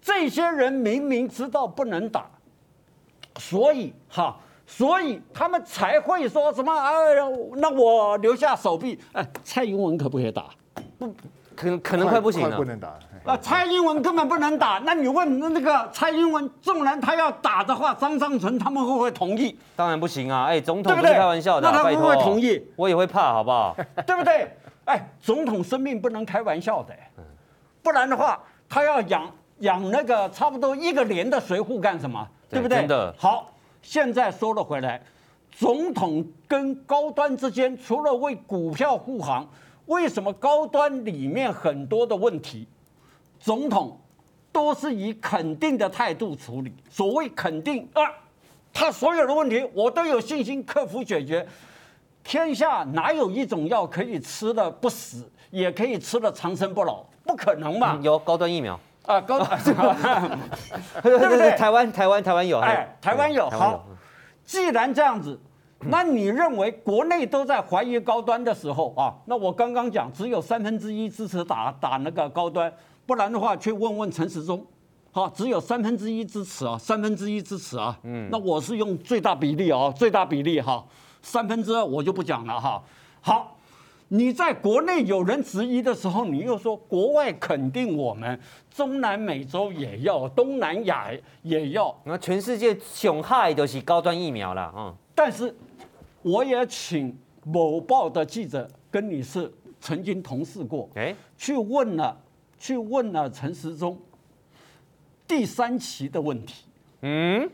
[0.00, 2.26] 这些人明明知道不能打，
[3.38, 4.36] 所以哈，
[4.66, 6.92] 所以他们才会说什么啊？
[7.56, 10.48] 那我留下手臂，哎，蔡英文可不可以打？
[10.98, 11.14] 不，
[11.54, 12.98] 可可能快不行了，不能打。
[13.24, 14.78] 啊，蔡英文根本不能打。
[14.84, 19.58] 那你问那个蔡英文，纵然他要打的话，张尚存他们会不会同意？
[19.74, 20.44] 当然不行啊！
[20.44, 22.62] 哎，总统不是开玩笑的，那他会不会同意？
[22.76, 23.74] 我也会怕，好不好？
[24.06, 24.46] 对不对？
[24.84, 26.94] 哎，总统生命不能开玩笑的，
[27.82, 32.28] 不然的话，他要养养那个差不多一个连的随扈干什么？
[32.50, 32.80] 对不对？
[32.80, 33.14] 真的。
[33.18, 35.00] 好，现在说了回来，
[35.50, 39.48] 总统跟高端之间，除了为股票护航，
[39.86, 42.68] 为什么高端里面很多的问题？
[43.44, 44.00] 总统
[44.50, 46.72] 都是以肯定的态度处理。
[46.88, 48.00] 所谓肯定啊，
[48.72, 51.46] 他所有的问题我都有信心克服解决。
[52.22, 57.04] 天下哪有一种药可以吃了不死，也可以吃了长生不老？
[57.22, 58.00] 不可能嘛！
[58.02, 59.60] 有高端疫苗啊，高端，
[61.02, 61.54] 对不对？
[61.58, 63.50] 台湾台湾台湾有，哎，台湾有。
[63.50, 63.84] 好，
[64.46, 65.38] 既然这样子，
[65.80, 69.12] 那你认为国内都在怀疑高端的时候啊？
[69.26, 72.72] 那我刚刚讲，只有三分之一支持打打那个高端。
[73.06, 74.64] 不然的话，去问问陈时中，
[75.12, 80.84] 好，只有三分之一支持啊，三分之一支持啊，嗯，那我是用最大比例啊，最大比例哈，
[81.22, 82.82] 三分之二我就不讲了哈。
[83.20, 83.56] 好，
[84.08, 88.40] 你在国内有人质疑的时候，你又说国外肯定我们，
[88.74, 91.10] 中南美洲也要，东南亚
[91.42, 94.94] 也要，那全世界熊害都是高端疫苗了，嗯。
[95.14, 95.54] 但是
[96.22, 102.16] 我也请某报的记者跟你是曾经同事过，哎，去问了。
[102.58, 104.00] 去问了陈时中
[105.26, 106.64] 第三期的问题，
[107.02, 107.50] 嗯，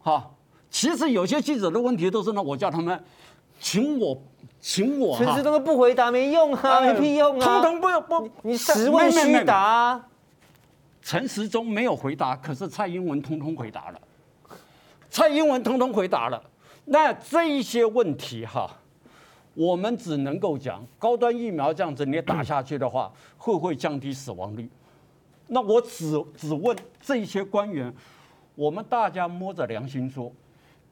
[0.00, 0.30] 哈，
[0.70, 3.02] 其实有些记者的问题都是呢，我叫他们
[3.60, 4.16] 请我，
[4.60, 10.02] 请我，陈时中都不回答，没用啊，没屁用啊，通通不不，你实问虚答。
[11.02, 14.00] 陈时中没有回答，可是蔡英文通通回答了，
[15.10, 16.42] 蔡英文通通回答了，
[16.86, 18.70] 那这一些问题哈。
[19.54, 24.68] 我们只能够讲高端疫苗这样子，你打下去的话，会不会降低死亡率？
[25.46, 27.92] 那我只只问这些官员，
[28.54, 30.32] 我们大家摸着良心说，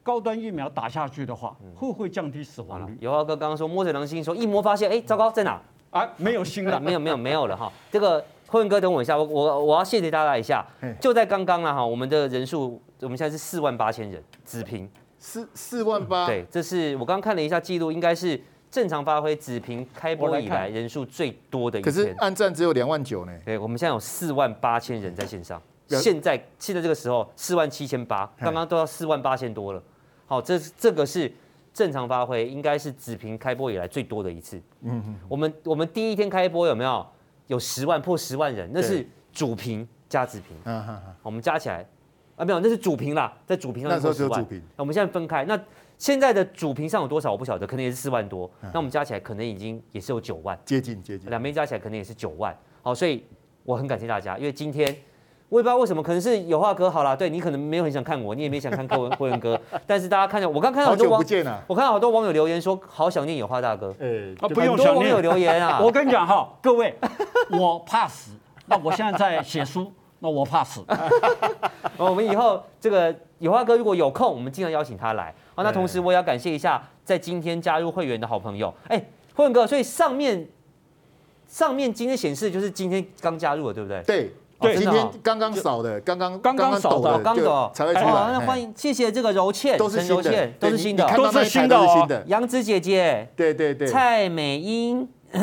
[0.02, 2.96] 高端疫苗打下去的话，会不会降低死亡率？
[3.00, 5.60] 有啊哥刚刚说摸着良心说，一摸发现，哎，糟糕，在哪？
[5.90, 7.72] 啊，没有新的， 没有没有没有了哈。
[7.90, 10.64] 这个慧文哥等我一下，我我我要谢谢大家一下，
[11.00, 14.88] 就在刚刚了哈，我们的人数，我们现在是四万八千人，子平
[15.22, 18.38] 四四万八，对，这是我刚刚看了一下记录，应该是。
[18.72, 23.32] 正常发挥，子平开播以来人数最多的一天，可是按赞只有两万九呢。
[23.44, 29.82] 对，我们现在有四万八千人在线上，现在现在这个时候四万七千八，刚刚都要四万八千多了。
[30.24, 31.30] 好，这这个是
[31.74, 34.56] 正常发挥，应该是子平开播以来最多的一次。
[34.80, 35.16] 嗯嗯。
[35.28, 37.06] 我们我们第一天开播有没有
[37.48, 38.70] 有十万破十万人？
[38.72, 40.56] 那是主屏加子屏。
[40.64, 41.14] 嗯嗯嗯。
[41.22, 41.86] 我们加起来
[42.42, 44.46] 啊，没有，那是主屏啦，在主屏上破十万。
[44.50, 45.58] 那我们现在分开那。
[45.98, 48.50] 现在的主屏上有多少我不晓得，可能也是四万多。
[48.72, 51.30] 那我们加起来可能已经也是有九万，接近接近。
[51.30, 52.52] 两边加起来可能也是九万。
[52.82, 53.24] 好，所以
[53.62, 54.88] 我很感谢大家，因为今天
[55.48, 61.24] 我也不知道为什么，可能是有话哥好了，对你可能没有很想看我，你也没想看郭文郭文哥， 但是大家看见我刚看到好多网，
[61.68, 63.94] 我看到好多网友留言说好想念有话大哥。
[64.00, 64.96] 哎，不用想念。
[64.96, 66.92] 网友留言啊， 我跟你讲哈，各位，
[67.50, 68.32] 我怕死，
[68.66, 70.82] 那我现在在写书，那我怕死。
[71.98, 75.34] 我们以后这个有花哥如果有空，我们尽量邀请他来。
[75.54, 78.72] 啊，那同时我也要感谢一下在今天加入会员的好朋友。
[78.88, 78.96] 哎，
[79.34, 80.48] 慧文哥，所以上面
[81.46, 84.02] 上面今天显示就是今天刚加入的，对不对？
[84.04, 88.06] 对，对，今天刚刚扫的，刚刚刚刚扫的，刚走才会出来。
[88.06, 92.24] 好，那欢迎，谢谢这个柔倩，陈柔倩，都是新的，都是新的，都是新的。
[92.28, 95.06] 杨子姐姐，对对对，蔡美英，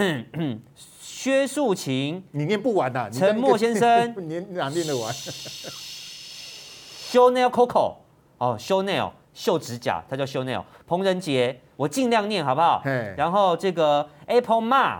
[1.21, 3.09] 薛素琴，你念不完呐。
[3.11, 5.13] 陈默先生， 你哪念得完
[7.11, 7.95] ？Chanel Coco，
[8.37, 9.11] 哦，Chanel。
[9.33, 10.63] 秀指甲，他叫秀 nail。
[10.87, 12.81] 彭仁杰，我尽量念好不好？
[13.17, 14.99] 然后这个 Apple Ma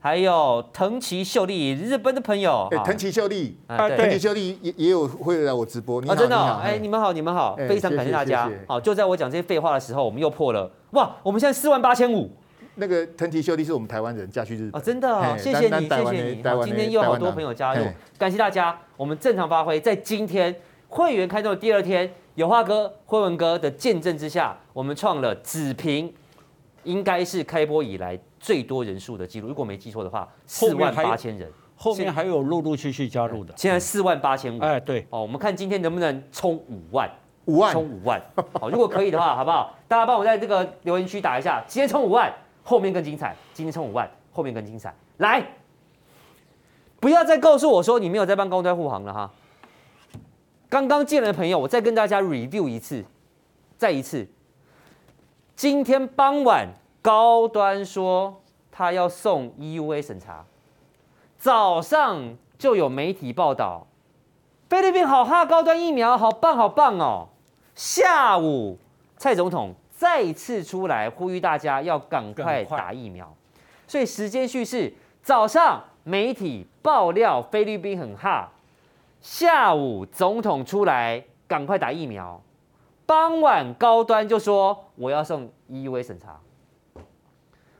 [0.00, 2.66] 还有藤崎秀丽，日本的朋友。
[2.72, 6.00] 哎，藤崎秀丽，啊，藤崎秀丽也也有会来我直播。
[6.02, 8.50] 啊，真的，哎，你们好，你们好，非常感谢大家。
[8.66, 12.28] 好，就在我讲这些废话的时候，我们又破了，哇，我们现在四万八千五。
[12.74, 14.80] 那个藤崎秀丽是我们台湾人，嫁去日本。
[14.80, 16.42] 啊，真的，谢谢你，谢谢你。
[16.64, 17.84] 今天又有好多朋友加入，
[18.18, 18.78] 感谢大家。
[18.96, 20.54] 我们正常发挥，在今天
[20.88, 22.10] 会员开通的第二天。
[22.36, 26.10] 有话哥、辉文哥的见证之下，我们创了子平，
[26.84, 29.48] 应该是开播以来最多人数的记录。
[29.48, 33.52] 如果没记错的话，四万八千人，后面还有陆陆续续加入的。
[33.58, 34.60] 现在四万八千五。
[34.62, 35.06] 哎，对。
[35.10, 37.10] 哦，我们看今天能不能冲五万？
[37.44, 38.22] 五万，冲五万。
[38.58, 39.76] 好，如果可以的话，好不好？
[39.86, 42.32] 大家帮我在这个留言区打一下，直接冲五万，
[42.70, 43.34] 后面更精彩。
[43.52, 44.94] 今天冲五万，后面更精彩。
[45.16, 45.44] 来，
[47.00, 49.28] 不要再告诉我说你没有在帮高端护航了哈。
[50.68, 53.04] 刚刚进来的朋友，我再跟大家 review 一次，
[53.76, 54.28] 再一次。
[55.56, 56.68] 今天傍晚，
[57.02, 60.44] 高端说他要送 EUA 审查，
[61.36, 63.88] 早上就有媒体报道，
[64.68, 67.30] 菲律宾好哈高端疫苗，好棒好棒哦。
[67.74, 68.78] 下午，
[69.16, 73.30] 蔡总统再次出来呼吁大家要赶快打疫苗，
[73.86, 74.90] 所以时间序是：
[75.22, 78.50] 早上媒体爆料菲律宾很哈。
[79.20, 82.40] 下午总统出来，赶快打疫苗。
[83.04, 86.40] 傍晚高端就说我要送 EUA 审查。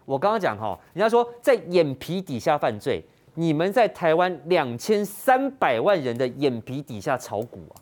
[0.05, 3.03] 我刚刚讲哈，人家说在眼皮底下犯罪，
[3.33, 7.81] 你们在台湾两千三百万人的眼皮底下炒股啊，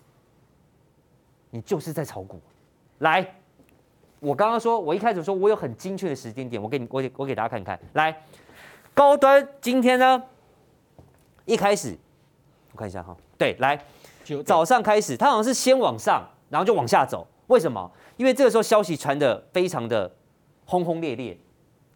[1.51, 2.41] 你就是在炒股。
[2.99, 3.35] 来，
[4.21, 7.79] 我刚刚说，我一开始说我有很精确的时间点，我给你，我给我给大家看看。
[7.93, 8.23] 来，
[8.95, 10.23] 高端今天呢，
[11.45, 11.97] 一开始
[12.73, 13.17] 我看一下哈。
[13.37, 13.81] 对，来，
[14.45, 17.27] 早上开始，他好像是先往上，然后就往下走。
[17.47, 17.91] 为什么？
[18.17, 20.11] 因为这个时候消息传的非常的
[20.65, 21.39] 轰轰烈烈、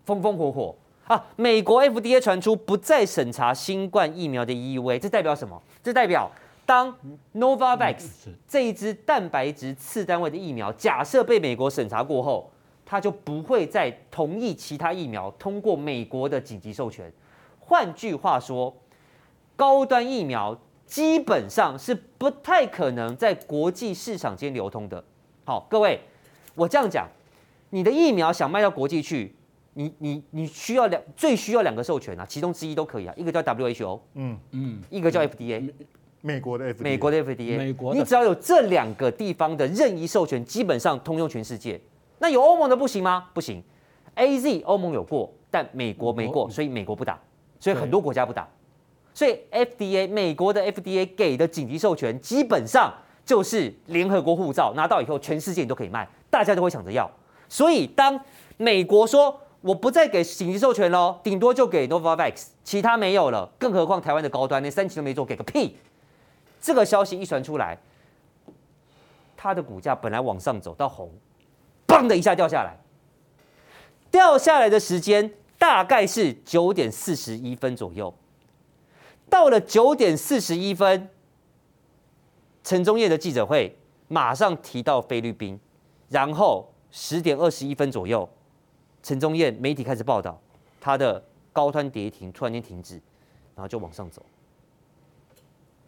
[0.04, 0.74] 风风火火
[1.08, 1.26] 啊！
[1.35, 5.61] 美国 FDA 传出不再审查新冠疫苗的 EUA，这代表什么？
[5.82, 6.30] 这代表
[6.72, 6.96] 当
[7.35, 12.50] Novavax 这一支蛋白质次单位的疫苗，假设被美国审查过后，
[12.87, 17.12] 它就不会再同意其他疫苗通过美国的紧急授权。
[17.61, 18.74] 换句话说，
[19.54, 20.58] 高端疫苗。
[20.85, 25.02] 基本上是不太可能在国际市场间流通的。
[25.42, 25.98] 好，各位，
[26.54, 27.08] 我这样讲，
[27.70, 29.35] 你的疫苗想卖到国际去，
[29.72, 35.72] 你你你需要两最需要两个授权啊，其中之一都可以啊，一个叫 WHO，嗯嗯，一个叫 FDA，
[36.22, 41.78] 美国的 FDA，美国的 FDA，美国的，你只要有这两个地方的任意授权，基本上通用全世界。
[42.18, 43.28] 那有欧盟的不行吗？
[43.35, 43.62] 不行
[44.14, 47.20] ，AZ 欧盟有过，但美国没过，所以美国不打，
[47.58, 48.48] 所以很多国家不打。
[49.12, 52.94] 所以 FDA 美国的 FDA 给的紧急授权，基本上
[53.26, 57.11] 就是联合国护照，拿到以后全世界你都可以卖，大家都会抢着要。
[57.48, 58.18] 所以当
[58.56, 63.50] 美国说我不再给紧急授权喽，顶多就给 Novavax，其他没有了。
[63.58, 65.76] 更何况台湾的高端连三期都没做，给个屁！
[66.62, 67.77] 这个消息一传出来，
[69.37, 71.12] 它的股价本来往上走到红，
[71.87, 72.79] 嘣的一下掉下来，
[74.11, 78.14] 掉下来的时间大概是九点四十一分左右。
[79.29, 81.09] 到了九点四十一分，
[82.62, 85.59] 陈宗彦的记者会马上提到菲律宾，
[86.11, 88.29] 然后十点二十一分左右，
[89.03, 90.40] 陈宗彦媒体开始报道
[90.81, 92.94] 他的高端跌停突然间停止，
[93.57, 94.22] 然后就往上走，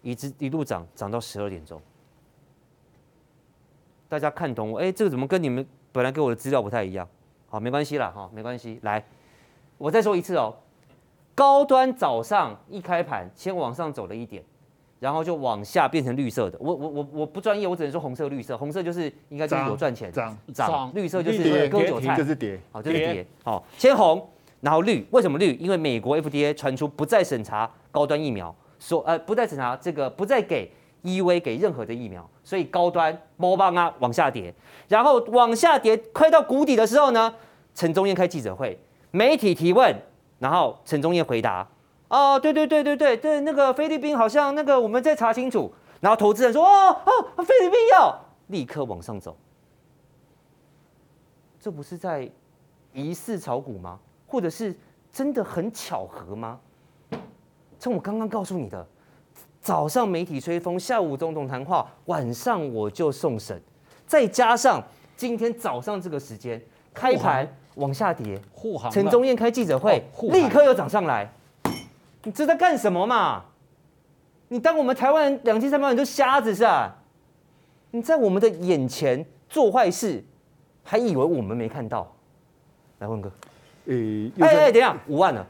[0.04, 1.80] 一直一路涨涨到十二点钟。
[4.08, 4.78] 大家看懂我？
[4.78, 7.08] 哎，这个怎么跟你们本来给我的资料不太一样？
[7.48, 8.78] 好，没关系啦，哈，没关系。
[8.82, 9.04] 来，
[9.78, 10.54] 我再说一次哦。
[11.34, 14.40] 高端早上一开盘，先往上走了一点，
[15.00, 16.56] 然后就往下变成绿色的。
[16.60, 18.56] 我我我我不专业，我只能说红色绿色。
[18.56, 20.92] 红色就是应该就是有赚钱，涨涨。
[20.94, 23.26] 绿色就是割韭菜，就是跌，好，就是跌。
[23.42, 24.28] 好，先红，
[24.60, 25.04] 然后绿。
[25.10, 25.54] 为什么绿？
[25.56, 30.70] 因为美国 FDA 传出不再审查高端疫苗，说呃不再审查这个，不再给
[31.02, 34.54] E V 给任何的疫苗，所以高端摸棒啊往下跌，
[34.88, 37.34] 然后往下跌快到谷底的时候呢，
[37.74, 38.78] 陈宗燕开记者会，
[39.10, 39.94] 媒体提问。
[40.40, 41.66] 然后陈宗燕回答
[42.10, 48.14] ：“哦，对对对对对对，那个菲律宾好像那个我们在查清楚。”然后投资人说：“哦哦，菲律宾要
[48.48, 49.34] 立刻往上走，
[51.58, 52.28] 这不是在
[52.92, 53.98] 疑似炒股吗？
[54.26, 54.76] 或者是
[55.10, 56.60] 真的很巧合吗？”
[57.84, 58.86] 从我刚刚告诉你的，
[59.60, 63.60] 早上媒体吹风，下午总统谈话，晚上我就送审，
[64.06, 64.82] 再加上
[65.18, 66.58] 今天早上这个时间
[66.94, 67.46] 开盘。
[67.74, 68.90] 往下跌，护航。
[68.90, 71.30] 陈宗彦开记者会，立刻又涨上来。
[72.22, 73.44] 你这在干什么嘛？
[74.48, 76.96] 你当我们台湾人两千三百万人都瞎子是吧？
[77.90, 80.24] 你在我们的眼前做坏事，
[80.84, 82.10] 还以为我们没看到？
[83.00, 83.30] 来，问哥。
[83.86, 85.46] 诶，哎哎，等一下，五万了。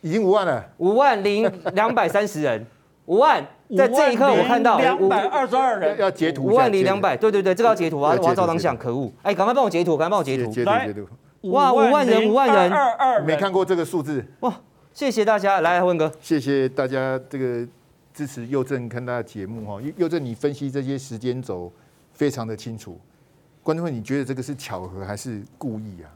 [0.00, 2.64] 已经五万了，五万零 两百三十人，
[3.06, 3.44] 五万，
[3.76, 5.98] 在这一刻我看到两百二十二人。
[5.98, 14.60] 要截图，五万零两百，对对对，这个要截图啊，我要照张相，可恶，哎，赶快帮我截图，赶快帮我截图，截图截图，哇，五万人，五万人，二二，没看过这个数字，哇，
[14.92, 17.66] 谢谢大家，来，文哥，谢谢大家这个
[18.14, 21.72] 支持佑正看他的节目哈，佑正你分析这些时间轴
[22.12, 23.00] 非常的清楚，
[23.62, 26.10] 观众们你觉得这个是巧合还是故意啊？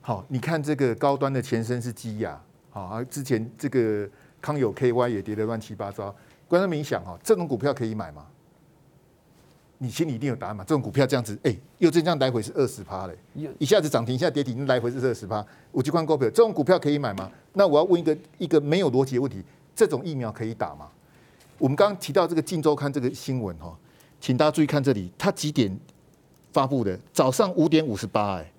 [0.00, 2.40] 好，你看这个高端的前身是基亚。
[2.80, 4.08] 啊，之前这个
[4.40, 6.14] 康友 KY 也跌得乱七八糟。
[6.46, 8.26] 观众们想哈，这种股票可以买吗？
[9.80, 10.64] 你心里一定有答案嘛？
[10.64, 13.16] 这种股票这样子，哎，又这样来回是二十趴嘞，
[13.58, 15.44] 一下子涨停，一下跌停，来回是二十趴。
[15.70, 17.30] 我去看股票，这种股票可以买吗？
[17.52, 19.40] 那我要问一个一个没有逻辑的问题：
[19.76, 20.88] 这种疫苗可以打吗？
[21.58, 23.76] 我们刚刚提到这个《镜周刊》这个新闻哈，
[24.20, 25.78] 请大家注意看这里，它几点
[26.52, 26.98] 发布的？
[27.12, 28.52] 早上五点五十八，哎，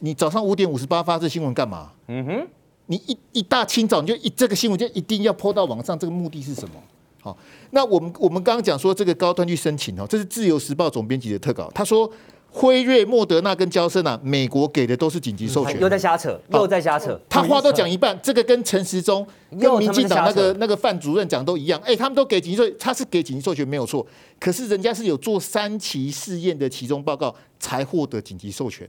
[0.00, 1.92] 你早上五点五十八发这新闻干嘛？
[2.08, 2.48] 嗯哼。
[2.86, 6.74] 你一一大清早你就一这个新闻就一定要泼到网上，这个目的是什么？
[7.20, 7.36] 好，
[7.70, 12.08] 那我们我们刚刚讲说这个高端去申请哦，这是自由时报总编辑的特稿，他说
[12.48, 17.20] 辉瑞、莫德纳跟焦生啊，美国给的都是紧急授权，又在瞎扯，又在瞎扯。
[17.28, 19.26] 他话都讲一半，这个跟陈时中
[19.60, 24.06] 跟民进党那个那个范主任讲都一样，哎，他们都给紧急授，他是给紧急授权没有错，
[24.38, 28.88] 可是人家是有做三期试验的其中报告才获得紧急授权。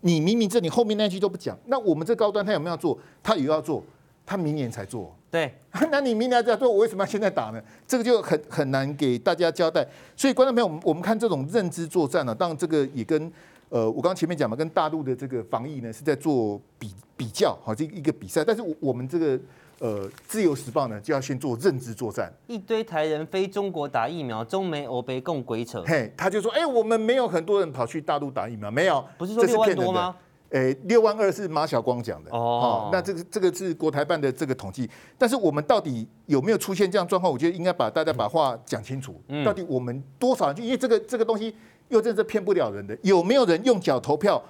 [0.00, 2.98] 你明明这你后面那句都不讲，那我们这高端他有没有做？
[3.22, 3.82] 他有要做，
[4.24, 5.14] 他明年才做。
[5.30, 5.52] 对，
[5.90, 7.62] 那你明年再做，我为什么要现在打呢？
[7.86, 9.86] 这个就很很难给大家交代。
[10.16, 13.30] 所以观众朋友，我们我们看这种认知作战呢、啊，当然这个也跟
[13.68, 18.44] 呃我刚刚前面讲嘛，跟大陆的这个防疫呢是在做比比较，好，这一个比赛。
[18.44, 19.38] 但是我我们这个。
[19.78, 25.84] 呃，自由时报呢就要先做认知作战，一堆台人飞中国打疫苗，中美欧北共鬼扯。
[25.86, 30.16] 嘿，他就说，哎、欸，我们没有很多人跑去大陆打疫苗，没有，不是说六万多吗？
[30.50, 32.30] 哎、欸，六万二是马晓光讲的。
[32.30, 37.30] 哦，哦，那这个这个是国台办的这个统计，但是我们到底有没有出现这样状况？
[37.30, 39.20] 我觉得应该把大家把话讲清楚。
[39.28, 40.64] 嗯，到底我们多少人？
[40.64, 41.54] 因为这个这个东西
[41.88, 42.96] 又真是骗不了人的。
[43.02, 44.42] 有没有人用脚投票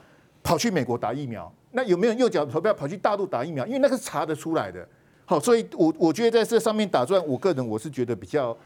[0.45, 1.53] 跑去美国打疫苗？
[1.73, 3.67] 那有没有人用脚投票跑去大陆打疫苗？
[3.67, 4.87] 因为那个是查得出来的。
[5.29, 8.57] 好，所以我我觉得在这上面打转，我个人我是觉得比较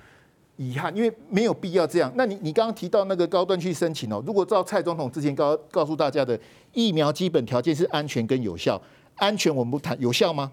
[0.56, 2.12] 遗憾，因为没有必要这样。
[2.16, 6.38] 那你你刚刚提到那个高端去申请哦，如果照蔡总统之前告告诉大家的
[6.74, 8.80] 疫苗基本条件是安全跟有效，
[9.16, 10.52] 安全我们不谈，有效吗？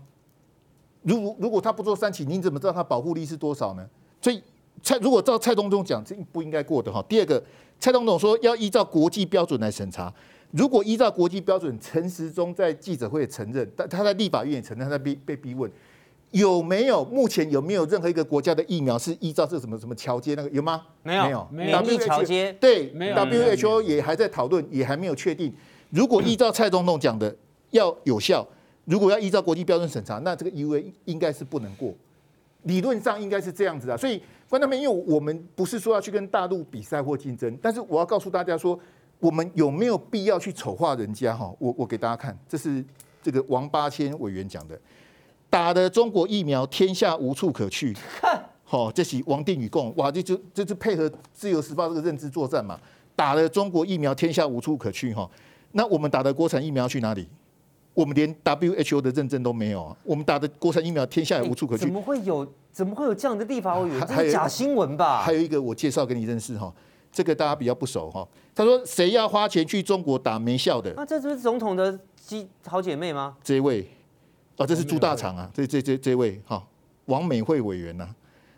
[1.04, 3.86] 如果如果他不做三期，你怎么知道他保护力是多少呢？
[4.22, 4.42] 所以
[4.82, 7.04] 蔡如果照蔡总统讲，这不应该过的哈。
[7.10, 7.44] 第二个，
[7.82, 10.14] 蔡总统说要依照国际标准来审查，
[10.52, 15.70] 如果依照国际标准，陈时中在记者会承认，但他在立法院也承认，他在被被逼问。
[16.32, 20.84] 有没有目前有没有任何一个国家的疫苗是依照这什么什么桥接那个有吗？
[21.04, 21.82] 没有，没有。
[21.82, 25.54] 没有桥接对，WHO 也还在讨论，也还没有确定。
[25.90, 27.34] 如果依照蔡总统讲的
[27.72, 28.46] 要有效，
[28.84, 31.94] 如果要依照国际标准审查，那这个 EUA 应该是不能过。
[32.64, 33.96] 理论上应该是这样子啊。
[33.96, 38.78] 所以观众们，因为我们不是说要去跟大陆比赛或竞争，但是我要告诉大家说，
[39.20, 41.34] 我们有没有必要去丑化人家？
[41.34, 42.84] 哈，我我给大家看，这是
[43.24, 44.78] 这个王八千委员讲的。
[45.58, 47.92] 打的中国疫苗，天下无处可去。
[48.64, 52.80] 好，这是王定宇共，哇，这就这就配合自由时报这个认知作战嘛。
[53.16, 55.12] 打的中国疫苗，天下无处可去。
[55.16, 55.28] 哈，
[55.72, 57.28] 那我们打的国产疫苗去哪里？
[57.96, 59.98] 我们连 WHO 的认证都没有啊。
[60.04, 61.86] 我们打的国产疫苗，天下也无处可去。
[61.86, 62.48] 怎么会有？
[62.72, 63.82] 怎么会有这样的地方？
[63.82, 65.24] 我以为这是假新闻吧？
[65.24, 66.72] 还有一个，我介绍给你认识哈，
[67.12, 68.28] 这个大家比较不熟哈。
[68.54, 70.94] 他说，谁要花钱去中国打没效的？
[70.96, 73.36] 那这是总统的几好姐妹吗？
[73.44, 73.90] 这位。
[74.58, 76.66] 哦，这是朱大肠啊，这这这这位哈，
[77.06, 78.16] 王美惠委员呐、啊，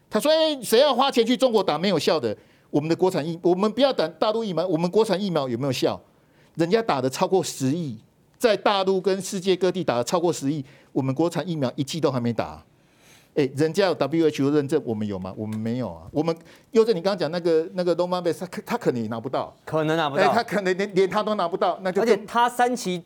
[0.10, 2.36] 他说：“哎，谁要花钱去中国打没有效的？
[2.72, 6.00] 我们的国产疫，我们不要打大陆疫苗，我们国产疫苗有没有效？
[6.56, 7.98] 人家打的超过十亿，
[8.38, 12.64] 在大陆跟世界各地打的超过十亿，我们国产疫苗一剂都还没打。
[13.36, 15.34] 哎，人家有 WHO 认证，我们有吗？
[15.36, 16.04] 我们没有啊。
[16.12, 16.36] 我们
[16.72, 23.04] 又在你刚刚讲那个那个 Novavax，他他可能也拿不到，可能拿不到，他可能连连他都拿不到，那就而且他三期。”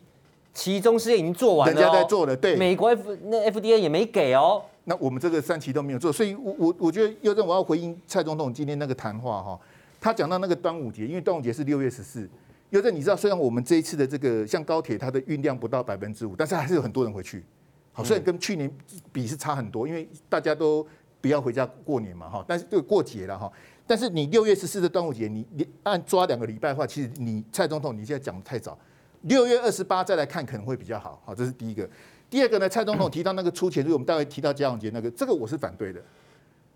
[0.54, 2.56] 其中试验已经做完了，人家在做了，对。
[2.56, 4.62] 美国 F 那 FDA 也没给哦。
[4.84, 9.58] 那我们这个三期都没有做，所以我我我觉得又正我要回应蔡总统今天那个谈话哈，
[10.00, 12.28] 他讲到那个端午节，因为端午节是六月十四。
[12.70, 17.44] 又正你知道，虽然我们这一次的这个像高铁，它的运量不到百分之五，但是还是有很多人回去。
[17.92, 18.70] 好，虽然跟去年
[19.12, 20.86] 比是差很多，因为大家都
[21.20, 23.50] 不要回家过年嘛哈，但是就过节了哈。
[23.86, 28.76] 但是你六月十四的端午节，你你按抓两个礼拜的话，其实你蔡总统你现在讲的太早。
[29.24, 31.88] 六月二十八再来看可能会比较好，好，这是第一个。
[32.30, 36.00] 第二个呢，蔡总统提到那个出钱，就是我们待会提到家长节那个，这个我是反对的，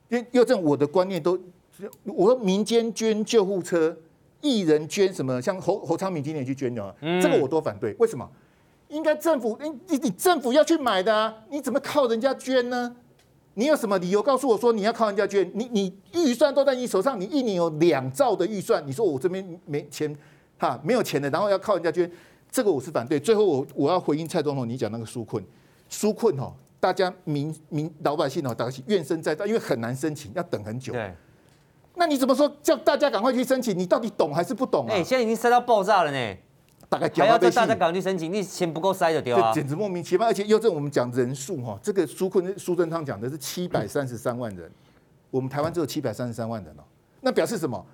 [0.08, 1.38] 因为又正我的观念都，
[2.04, 3.96] 我说民间捐救护车，
[4.40, 7.94] 艺人捐什么，像侯侯昌明今年去捐的，这个我都反对。
[7.98, 8.28] 为什么？
[8.88, 12.96] 应该政府，你你政府要去买的啊，你怎么靠人家捐呢？
[13.54, 15.50] 你有什么理由告诉我说你要靠人家捐？
[15.52, 20.16] 你你预算都在你手上，你一年有两兆的预算，你说我这边没钱，
[20.56, 22.08] 哈，没有钱的，然后要靠人家捐，
[22.50, 23.18] 这个我是反对。
[23.20, 25.44] 最后我我要回应蔡总统，你讲那个纾困，
[25.90, 30.92] 纾困哦，大家民民老百姓哦，大家怨声载道，因为很难申请，要等很久。
[30.92, 31.14] 对，
[31.94, 33.78] 那你怎么说叫大家赶快去申请？
[33.78, 34.92] 你到底懂还是不懂啊？
[34.92, 36.36] 哎，现在已经塞到爆炸了呢。
[36.90, 39.52] 大概还要叫大家赶快去申请，你钱不够塞的丢啊！
[39.52, 44.70] 这简直莫名其妙，而且又正我们讲人数哈，这个苏坤苏贞昌讲的是七百三十三万人，
[45.30, 46.82] 我们台湾只有七百三十三万人哦，
[47.20, 47.84] 那表示什么？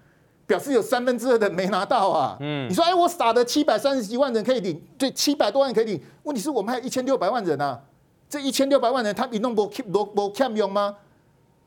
[0.47, 2.37] 表示有三分之二的没拿到啊！
[2.41, 7.83] 嗯，你说哎，我撒的七百三十几万人可以领，对，七百多万可以领，问题是我们还有一千六百万人啊，
[8.29, 10.97] 这一千六百万人他比弄不 keep 不不 keep 用吗？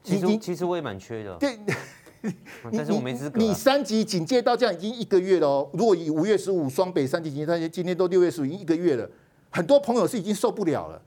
[0.04, 1.36] 其实其实我也蛮缺的。
[1.36, 1.58] 对。
[2.74, 3.50] 但是我没资格、啊你。
[3.50, 5.70] 你三级警戒到这样已经一个月了哦。
[5.74, 9.08] 如果以五月十五双北三级警戒，那些今天都六月十五，已经一个月了。
[9.52, 11.02] 很多朋友是已经受不了了。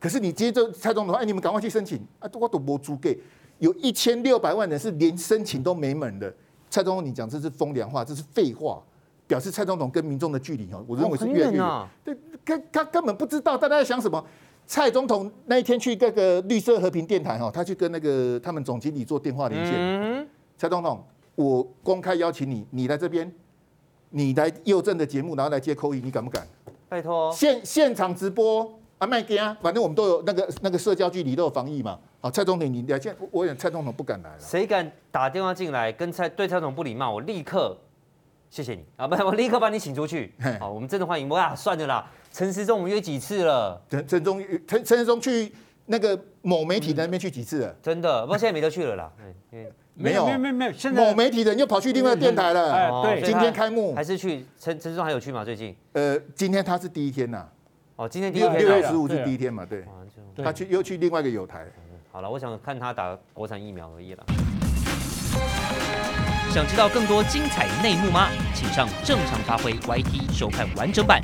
[0.00, 2.28] 可是你接着蔡总统说，哎，你们赶快去申请啊！
[2.34, 3.16] 我都没租给。
[3.58, 6.34] 有一千六百万人是连申请都没门的。
[6.68, 8.82] 蔡总统，你讲这是风凉话，这是废话，
[9.26, 11.64] 表示蔡总统跟民众的距离哦，我认为是越来越远。
[11.64, 14.24] 哦、对，他他根本不知道大家在想什么。
[14.66, 19.74] 蔡总统那一天去那个绿色和平电台哈，他去跟那个他们总经理做电话连线。
[19.76, 21.04] 嗯蔡总统，
[21.36, 23.30] 我公开邀请你，你来这边，
[24.10, 26.44] 你来佑正的节目，然后来接 call in，你敢不敢？
[26.88, 27.30] 拜托。
[27.30, 31.98] 现现场直播啊，麦给啊，反正我们都有那个那个社交距离，都有防疫嘛。
[32.20, 34.36] 好，蔡总统，你来见，我想蔡总统不敢来了。
[34.40, 37.76] 谁敢打电话进来跟蔡对蔡总统不礼貌，我立刻
[38.50, 40.32] 谢谢你啊，不， 我立刻把你请出去。
[40.58, 41.28] 好，我们真的欢迎。
[41.28, 43.80] 哇，算了啦，陈时中我们约几次了？
[43.88, 45.52] 陈陈中陈陈时中去
[45.84, 47.76] 那个某媒体那边去几次了？
[47.82, 49.12] 真的，不过现在没得去了啦。
[49.98, 52.72] 没有没有没有没有，现在某媒体人又跑去另外电台了。
[52.72, 55.42] 哎，对，今天开幕还是去陈陈时中还有去吗？
[55.42, 55.74] 最近？
[55.92, 57.48] 呃，今天他是第一天呐。
[57.96, 58.58] 哦，今天第一天。
[58.58, 59.64] 六月十五是第一天嘛？
[59.64, 59.84] 对。
[60.44, 61.64] 他去又去另外一个友台。
[62.16, 64.24] 好了，我想看他打国产疫苗而已了。
[66.50, 68.30] 想知道更多精彩内幕吗？
[68.54, 71.20] 请上正常发挥 YT 收看完整版。